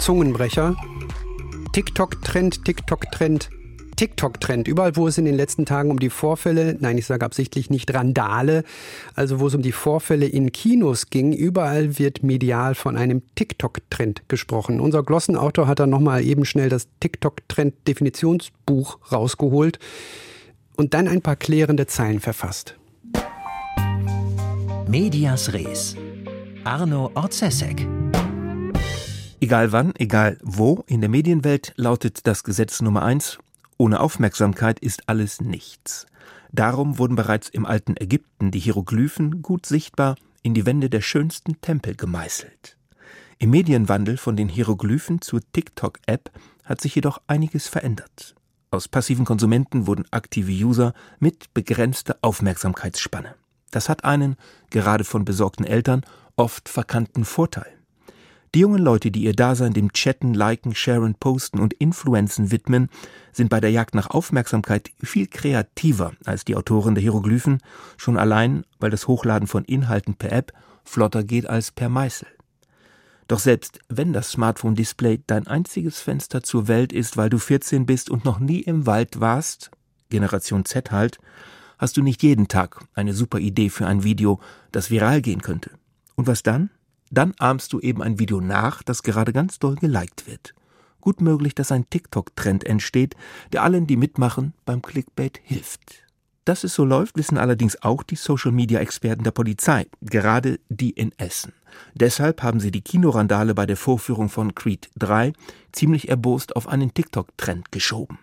Zungenbrecher. 0.10 0.76
TikTok-Trend, 1.72 2.66
TikTok-Trend, 2.66 3.52
TikTok-Trend. 3.96 4.68
Überall, 4.68 4.96
wo 4.96 5.08
es 5.08 5.20
in 5.20 5.26
den 5.26 5.36
letzten 5.36 5.68
Tagen 5.68 5.92
um 5.92 6.00
die 6.00 6.10
Vorfälle, 6.10 6.76
nein, 6.80 6.98
ich 6.98 7.06
sage 7.06 7.24
absichtlich 7.24 7.70
nicht 7.70 7.94
Randale, 7.94 8.64
also 9.14 9.40
wo 9.40 9.46
es 9.46 9.54
um 9.54 9.62
die 9.62 9.72
Vorfälle 9.72 10.26
in 10.26 10.52
Kinos 10.52 11.12
ging, 11.12 11.32
überall 11.32 12.00
wird 12.00 12.24
medial 12.24 12.74
von 12.74 12.98
einem 12.98 13.22
TikTok-Trend 13.36 14.24
gesprochen. 14.28 14.80
Unser 14.80 15.04
Glossenautor 15.04 15.68
hat 15.68 15.80
dann 15.80 15.92
nochmal 15.92 16.26
eben 16.26 16.44
schnell 16.44 16.70
das 16.70 16.88
TikTok-Trend-Definitionsbuch 17.02 18.98
rausgeholt. 19.12 19.78
und 20.76 20.96
dann 20.96 21.08
ein 21.08 21.22
paar 21.22 21.36
klärende 21.36 21.86
Zeilen 21.86 22.20
verfasst. 22.20 22.80
Medias 24.88 25.54
Res. 25.54 25.96
Arno 26.64 27.12
Orzesek. 27.14 27.86
Egal 29.42 29.72
wann, 29.72 29.94
egal 29.98 30.38
wo, 30.44 30.84
in 30.88 31.00
der 31.00 31.10
Medienwelt 31.10 31.74
lautet 31.78 32.28
das 32.28 32.44
Gesetz 32.44 32.82
Nummer 32.82 33.04
eins: 33.04 33.40
ohne 33.78 34.02
Aufmerksamkeit 34.02 34.80
ist 34.80 35.08
alles 35.08 35.40
nichts. 35.40 36.08
Darum 36.52 36.98
wurden 36.98 37.16
bereits 37.16 37.48
im 37.48 37.66
alten 37.66 37.96
Ägypten 37.96 38.52
die 38.52 38.60
Hieroglyphen 38.60 39.42
gut 39.42 39.66
sichtbar 39.66 40.16
in 40.42 40.54
die 40.54 40.66
Wände 40.66 40.90
der 40.90 41.00
schönsten 41.00 41.62
Tempel 41.62 41.96
gemeißelt. 41.96 42.78
Im 43.38 43.52
Medienwandel 43.52 44.18
von 44.18 44.36
den 44.36 44.50
Hieroglyphen 44.50 45.22
zur 45.22 45.40
TikTok-App 45.54 46.32
hat 46.66 46.82
sich 46.82 46.96
jedoch 46.96 47.22
einiges 47.28 47.70
verändert. 47.70 48.36
Aus 48.72 48.90
passiven 48.90 49.24
Konsumenten 49.24 49.88
wurden 49.88 50.06
aktive 50.12 50.52
User 50.52 50.94
mit 51.20 51.54
begrenzter 51.54 52.18
Aufmerksamkeitsspanne. 52.22 53.36
Das 53.72 53.88
hat 53.88 54.04
einen, 54.04 54.36
gerade 54.70 55.06
von 55.06 55.24
besorgten 55.24 55.66
Eltern, 55.66 56.02
oft 56.36 56.68
verkannten 56.68 57.24
Vorteil. 57.24 57.79
Die 58.56 58.62
jungen 58.62 58.82
Leute, 58.82 59.12
die 59.12 59.24
ihr 59.24 59.34
Dasein 59.34 59.74
dem 59.74 59.94
Chatten, 59.94 60.34
Liken, 60.34 60.74
Sharen, 60.74 61.14
Posten 61.14 61.60
und 61.60 61.74
Influenzen 61.74 62.52
widmen, 62.52 62.90
sind 63.32 63.50
bei 63.50 63.60
der 63.60 63.70
Jagd 63.70 63.94
nach 63.94 64.10
Aufmerksamkeit 64.10 64.90
viel 65.04 65.28
kreativer 65.28 66.14
als 66.26 66.46
die 66.46 66.56
Autoren 66.56 66.96
der 66.96 67.04
Hieroglyphen, 67.04 67.60
schon 67.98 68.18
allein, 68.18 68.66
weil 68.80 68.90
das 68.90 69.08
Hochladen 69.08 69.48
von 69.48 69.66
Inhalten 69.66 70.16
per 70.16 70.32
App 70.32 70.52
flotter 70.84 71.24
geht 71.24 71.48
als 71.48 71.72
per 71.72 71.90
Meißel. 71.90 72.28
Doch 73.28 73.40
selbst 73.40 73.80
wenn 73.88 74.14
das 74.14 74.32
Smartphone-Display 74.32 75.22
dein 75.28 75.46
einziges 75.46 76.00
Fenster 76.00 76.42
zur 76.42 76.68
Welt 76.68 76.92
ist, 76.92 77.16
weil 77.16 77.30
du 77.30 77.38
14 77.38 77.86
bist 77.86 78.10
und 78.10 78.26
noch 78.26 78.40
nie 78.40 78.62
im 78.62 78.88
Wald 78.88 79.20
warst, 79.20 79.70
Generation 80.10 80.66
Z 80.66 80.90
halt, 80.90 81.20
hast 81.78 81.98
du 81.98 82.02
nicht 82.02 82.24
jeden 82.24 82.48
Tag 82.48 82.84
eine 82.96 83.14
super 83.14 83.38
Idee 83.38 83.70
für 83.70 83.86
ein 83.86 84.04
Video, 84.04 84.40
das 84.72 84.90
viral 84.90 85.22
gehen 85.22 85.44
könnte. 85.44 85.70
Und 86.16 86.26
was 86.26 86.42
dann? 86.42 86.72
Dann 87.12 87.34
ahmst 87.40 87.74
du 87.74 87.80
eben 87.80 88.04
ein 88.04 88.20
Video 88.20 88.40
nach, 88.40 88.84
das 88.84 89.04
gerade 89.04 89.34
ganz 89.34 89.60
doll 89.60 89.76
geliked 89.76 90.28
wird. 90.28 90.54
Gut 91.02 91.22
möglich, 91.22 91.56
dass 91.56 91.72
ein 91.72 91.90
TikTok-Trend 91.90 92.66
entsteht, 92.66 93.16
der 93.54 93.64
allen, 93.64 93.88
die 93.88 93.96
mitmachen, 93.96 94.54
beim 94.66 94.82
Clickbait 94.82 95.40
hilft. 95.44 95.82
Dass 96.46 96.64
es 96.64 96.74
so 96.74 96.84
läuft, 96.84 97.16
wissen 97.18 97.38
allerdings 97.38 97.82
auch 97.84 98.04
die 98.04 98.16
Social-Media-Experten 98.16 99.24
der 99.24 99.32
Polizei, 99.32 99.88
gerade 100.02 100.60
die 100.70 100.90
in 100.90 101.12
Essen. 101.18 101.54
Deshalb 101.94 102.44
haben 102.44 102.60
sie 102.60 102.72
die 102.72 102.82
Kinorandale 102.82 103.54
bei 103.54 103.66
der 103.66 103.78
Vorführung 103.78 104.30
von 104.30 104.56
Creed 104.56 104.90
3 104.98 105.34
ziemlich 105.72 106.10
erbost 106.10 106.56
auf 106.56 106.68
einen 106.68 106.94
TikTok-Trend 106.94 107.72
geschoben. 107.72 108.18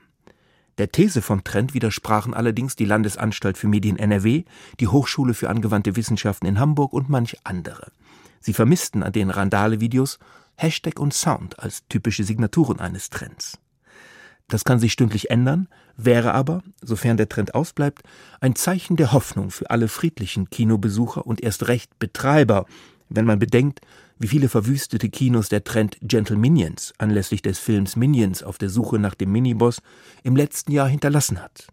Der 0.78 0.92
These 0.92 1.22
vom 1.22 1.42
Trend 1.42 1.72
widersprachen 1.72 2.34
allerdings 2.34 2.76
die 2.76 2.84
Landesanstalt 2.84 3.56
für 3.56 3.68
Medien 3.68 3.98
NRW, 3.98 4.44
die 4.78 4.88
Hochschule 4.88 5.32
für 5.32 5.48
angewandte 5.48 5.96
Wissenschaften 5.96 6.46
in 6.46 6.60
Hamburg 6.60 6.92
und 6.92 7.08
manch 7.08 7.38
andere. 7.44 7.90
Sie 8.40 8.52
vermissten 8.52 9.02
an 9.02 9.12
den 9.12 9.30
Randale-Videos 9.30 10.18
Hashtag 10.56 10.98
und 10.98 11.12
Sound 11.12 11.58
als 11.58 11.86
typische 11.88 12.24
Signaturen 12.24 12.80
eines 12.80 13.10
Trends. 13.10 13.58
Das 14.48 14.64
kann 14.64 14.78
sich 14.78 14.92
stündlich 14.92 15.30
ändern, 15.30 15.68
wäre 15.96 16.32
aber, 16.32 16.62
sofern 16.80 17.16
der 17.16 17.28
Trend 17.28 17.54
ausbleibt, 17.54 18.02
ein 18.40 18.54
Zeichen 18.54 18.96
der 18.96 19.12
Hoffnung 19.12 19.50
für 19.50 19.70
alle 19.70 19.88
friedlichen 19.88 20.50
Kinobesucher 20.50 21.26
und 21.26 21.42
erst 21.42 21.66
recht 21.66 21.98
Betreiber, 21.98 22.66
wenn 23.08 23.24
man 23.24 23.38
bedenkt, 23.38 23.80
wie 24.18 24.28
viele 24.28 24.48
verwüstete 24.48 25.08
Kinos 25.08 25.48
der 25.48 25.64
Trend 25.64 25.98
Gentle 26.00 26.36
Minions 26.36 26.94
anlässlich 26.98 27.42
des 27.42 27.58
Films 27.58 27.96
Minions 27.96 28.42
auf 28.42 28.56
der 28.56 28.70
Suche 28.70 28.98
nach 28.98 29.14
dem 29.14 29.32
Miniboss 29.32 29.82
im 30.22 30.36
letzten 30.36 30.72
Jahr 30.72 30.88
hinterlassen 30.88 31.42
hat. 31.42 31.66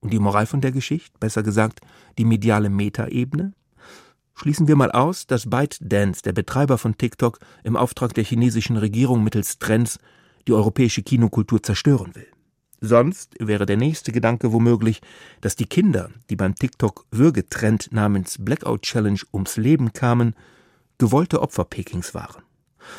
Und 0.00 0.12
die 0.12 0.18
Moral 0.18 0.46
von 0.46 0.60
der 0.60 0.72
Geschichte, 0.72 1.18
besser 1.18 1.42
gesagt, 1.42 1.80
die 2.16 2.24
mediale 2.24 2.70
Metaebene? 2.70 3.52
Schließen 4.40 4.68
wir 4.68 4.76
mal 4.76 4.90
aus, 4.90 5.26
dass 5.26 5.50
ByteDance, 5.50 6.22
der 6.22 6.32
Betreiber 6.32 6.78
von 6.78 6.96
TikTok, 6.96 7.40
im 7.62 7.76
Auftrag 7.76 8.14
der 8.14 8.24
chinesischen 8.24 8.78
Regierung 8.78 9.22
mittels 9.22 9.58
Trends 9.58 9.98
die 10.48 10.54
europäische 10.54 11.02
Kinokultur 11.02 11.62
zerstören 11.62 12.14
will. 12.14 12.26
Sonst 12.80 13.34
wäre 13.38 13.66
der 13.66 13.76
nächste 13.76 14.12
Gedanke 14.12 14.50
womöglich, 14.50 15.02
dass 15.42 15.56
die 15.56 15.66
Kinder, 15.66 16.08
die 16.30 16.36
beim 16.36 16.54
TikTok-Würgetrend 16.54 17.92
namens 17.92 18.38
Blackout 18.42 18.80
Challenge 18.80 19.20
ums 19.30 19.58
Leben 19.58 19.92
kamen, 19.92 20.34
gewollte 20.96 21.42
Opfer 21.42 21.66
Pekings 21.66 22.14
waren. 22.14 22.42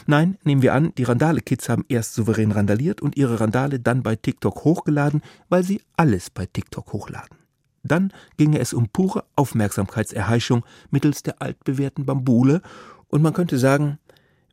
Nein, 0.06 0.38
nehmen 0.44 0.62
wir 0.62 0.76
an, 0.76 0.94
die 0.96 1.06
Randale-Kids 1.06 1.70
haben 1.70 1.86
erst 1.90 2.14
souverän 2.14 2.52
randaliert 2.52 3.02
und 3.02 3.18
ihre 3.18 3.40
Randale 3.40 3.80
dann 3.80 4.04
bei 4.04 4.16
TikTok 4.16 4.64
hochgeladen, 4.64 5.24
weil 5.50 5.64
sie 5.64 5.82
alles 5.98 6.30
bei 6.30 6.46
TikTok 6.46 6.94
hochladen. 6.94 7.41
Dann 7.84 8.14
ginge 8.38 8.60
es 8.60 8.74
um 8.74 8.90
pure 8.90 9.26
Aufmerksamkeitserheischung 9.36 10.64
mittels 10.90 11.24
der 11.24 11.42
altbewährten 11.42 12.06
Bambule, 12.06 12.62
und 13.08 13.22
man 13.22 13.34
könnte 13.34 13.58
sagen, 13.58 14.00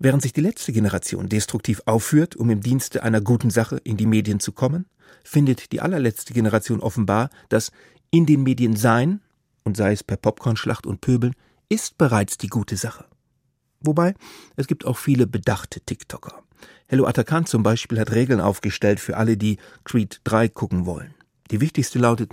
während 0.00 0.22
sich 0.22 0.32
die 0.32 0.40
letzte 0.40 0.72
Generation 0.72 1.28
destruktiv 1.28 1.82
aufführt, 1.86 2.34
um 2.36 2.50
im 2.50 2.60
Dienste 2.60 3.02
einer 3.02 3.20
guten 3.20 3.50
Sache 3.50 3.76
in 3.84 3.96
die 3.96 4.06
Medien 4.06 4.40
zu 4.40 4.52
kommen, 4.52 4.86
findet 5.22 5.72
die 5.72 5.80
allerletzte 5.80 6.32
Generation 6.34 6.80
offenbar, 6.80 7.30
dass 7.48 7.70
in 8.10 8.26
den 8.26 8.42
Medien 8.42 8.76
sein, 8.76 9.20
und 9.64 9.76
sei 9.76 9.92
es 9.92 10.02
per 10.02 10.16
Popcornschlacht 10.16 10.86
und 10.86 11.00
Pöbeln, 11.00 11.34
ist 11.68 11.98
bereits 11.98 12.38
die 12.38 12.48
gute 12.48 12.76
Sache. 12.76 13.04
Wobei, 13.80 14.14
es 14.56 14.66
gibt 14.66 14.84
auch 14.86 14.96
viele 14.96 15.26
bedachte 15.26 15.80
TikToker. 15.80 16.42
Hello 16.86 17.06
Atakan 17.06 17.46
zum 17.46 17.62
Beispiel 17.62 18.00
hat 18.00 18.12
Regeln 18.12 18.40
aufgestellt 18.40 18.98
für 18.98 19.16
alle, 19.16 19.36
die 19.36 19.58
Creed 19.84 20.20
3 20.24 20.48
gucken 20.48 20.86
wollen. 20.86 21.14
Die 21.50 21.60
wichtigste 21.60 21.98
lautet, 21.98 22.32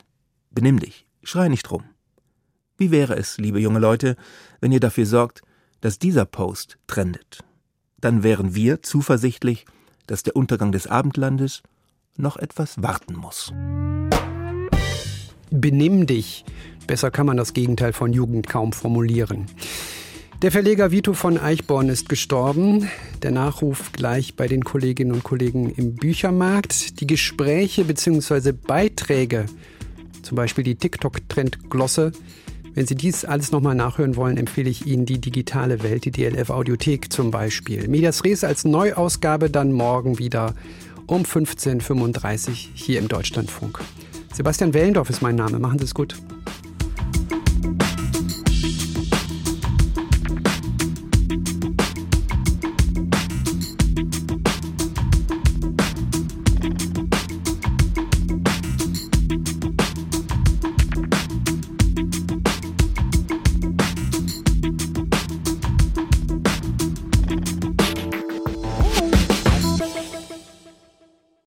Benimm 0.56 0.80
dich, 0.80 1.06
schrei 1.22 1.50
nicht 1.50 1.70
rum. 1.70 1.84
Wie 2.78 2.90
wäre 2.90 3.18
es, 3.18 3.38
liebe 3.38 3.60
junge 3.60 3.80
Leute, 3.80 4.16
wenn 4.62 4.72
ihr 4.72 4.80
dafür 4.80 5.06
sorgt, 5.06 5.42
dass 5.82 6.00
dieser 6.00 6.24
Post 6.24 6.78
trendet? 6.88 7.44
Dann 8.00 8.24
wären 8.24 8.56
wir 8.56 8.82
zuversichtlich, 8.82 9.66
dass 10.08 10.24
der 10.24 10.38
Untergang 10.38 10.72
des 10.72 10.88
Abendlandes 10.88 11.62
noch 12.16 12.38
etwas 12.38 12.82
warten 12.82 13.16
muss. 13.16 13.52
Benimm 15.52 16.08
dich. 16.08 16.46
Besser 16.88 17.12
kann 17.12 17.26
man 17.26 17.36
das 17.36 17.52
Gegenteil 17.54 17.92
von 17.92 18.14
Jugend 18.14 18.48
kaum 18.48 18.72
formulieren. 18.72 19.48
Der 20.42 20.54
Verleger 20.54 20.90
Vito 20.90 21.14
von 21.14 21.38
Eichborn 21.38 21.90
ist 21.90 22.08
gestorben. 22.08 22.90
Der 23.24 23.32
Nachruf 23.32 23.92
gleich 23.92 24.38
bei 24.38 24.48
den 24.48 24.64
Kolleginnen 24.64 25.12
und 25.12 25.24
Kollegen 25.24 25.70
im 25.72 25.96
Büchermarkt. 25.96 27.02
Die 27.02 27.08
Gespräche 27.08 27.84
bzw. 27.84 28.54
Beiträge 28.54 29.48
zum 30.26 30.36
Beispiel 30.36 30.64
die 30.64 30.76
TikTok-Trend-Glosse. 30.76 32.12
Wenn 32.74 32.88
Sie 32.88 32.96
dies 32.96 33.24
alles 33.24 33.52
nochmal 33.52 33.76
nachhören 33.76 34.18
wollen, 34.18 34.36
empfehle 34.36 34.70
ich 34.70 34.86
Ihnen 34.86 35.06
die 35.06 35.20
digitale 35.20 35.82
Welt, 35.84 36.04
die 36.04 36.12
DLF 36.12 36.50
Audiothek 36.50 37.14
zum 37.14 37.32
Beispiel. 37.32 37.88
Medias 37.88 38.26
Res 38.26 38.44
als 38.44 38.66
Neuausgabe 38.66 39.50
dann 39.50 39.72
morgen 39.72 40.20
wieder 40.20 40.54
um 41.08 41.24
15.35 41.24 42.50
Uhr 42.50 42.56
hier 42.74 43.00
im 43.00 43.08
Deutschlandfunk. 43.08 43.80
Sebastian 44.34 44.74
Wellendorf 44.74 45.10
ist 45.10 45.22
mein 45.22 45.36
Name. 45.36 45.60
Machen 45.60 45.80
Sie 45.80 45.86
es 45.86 45.94
gut. 45.94 46.16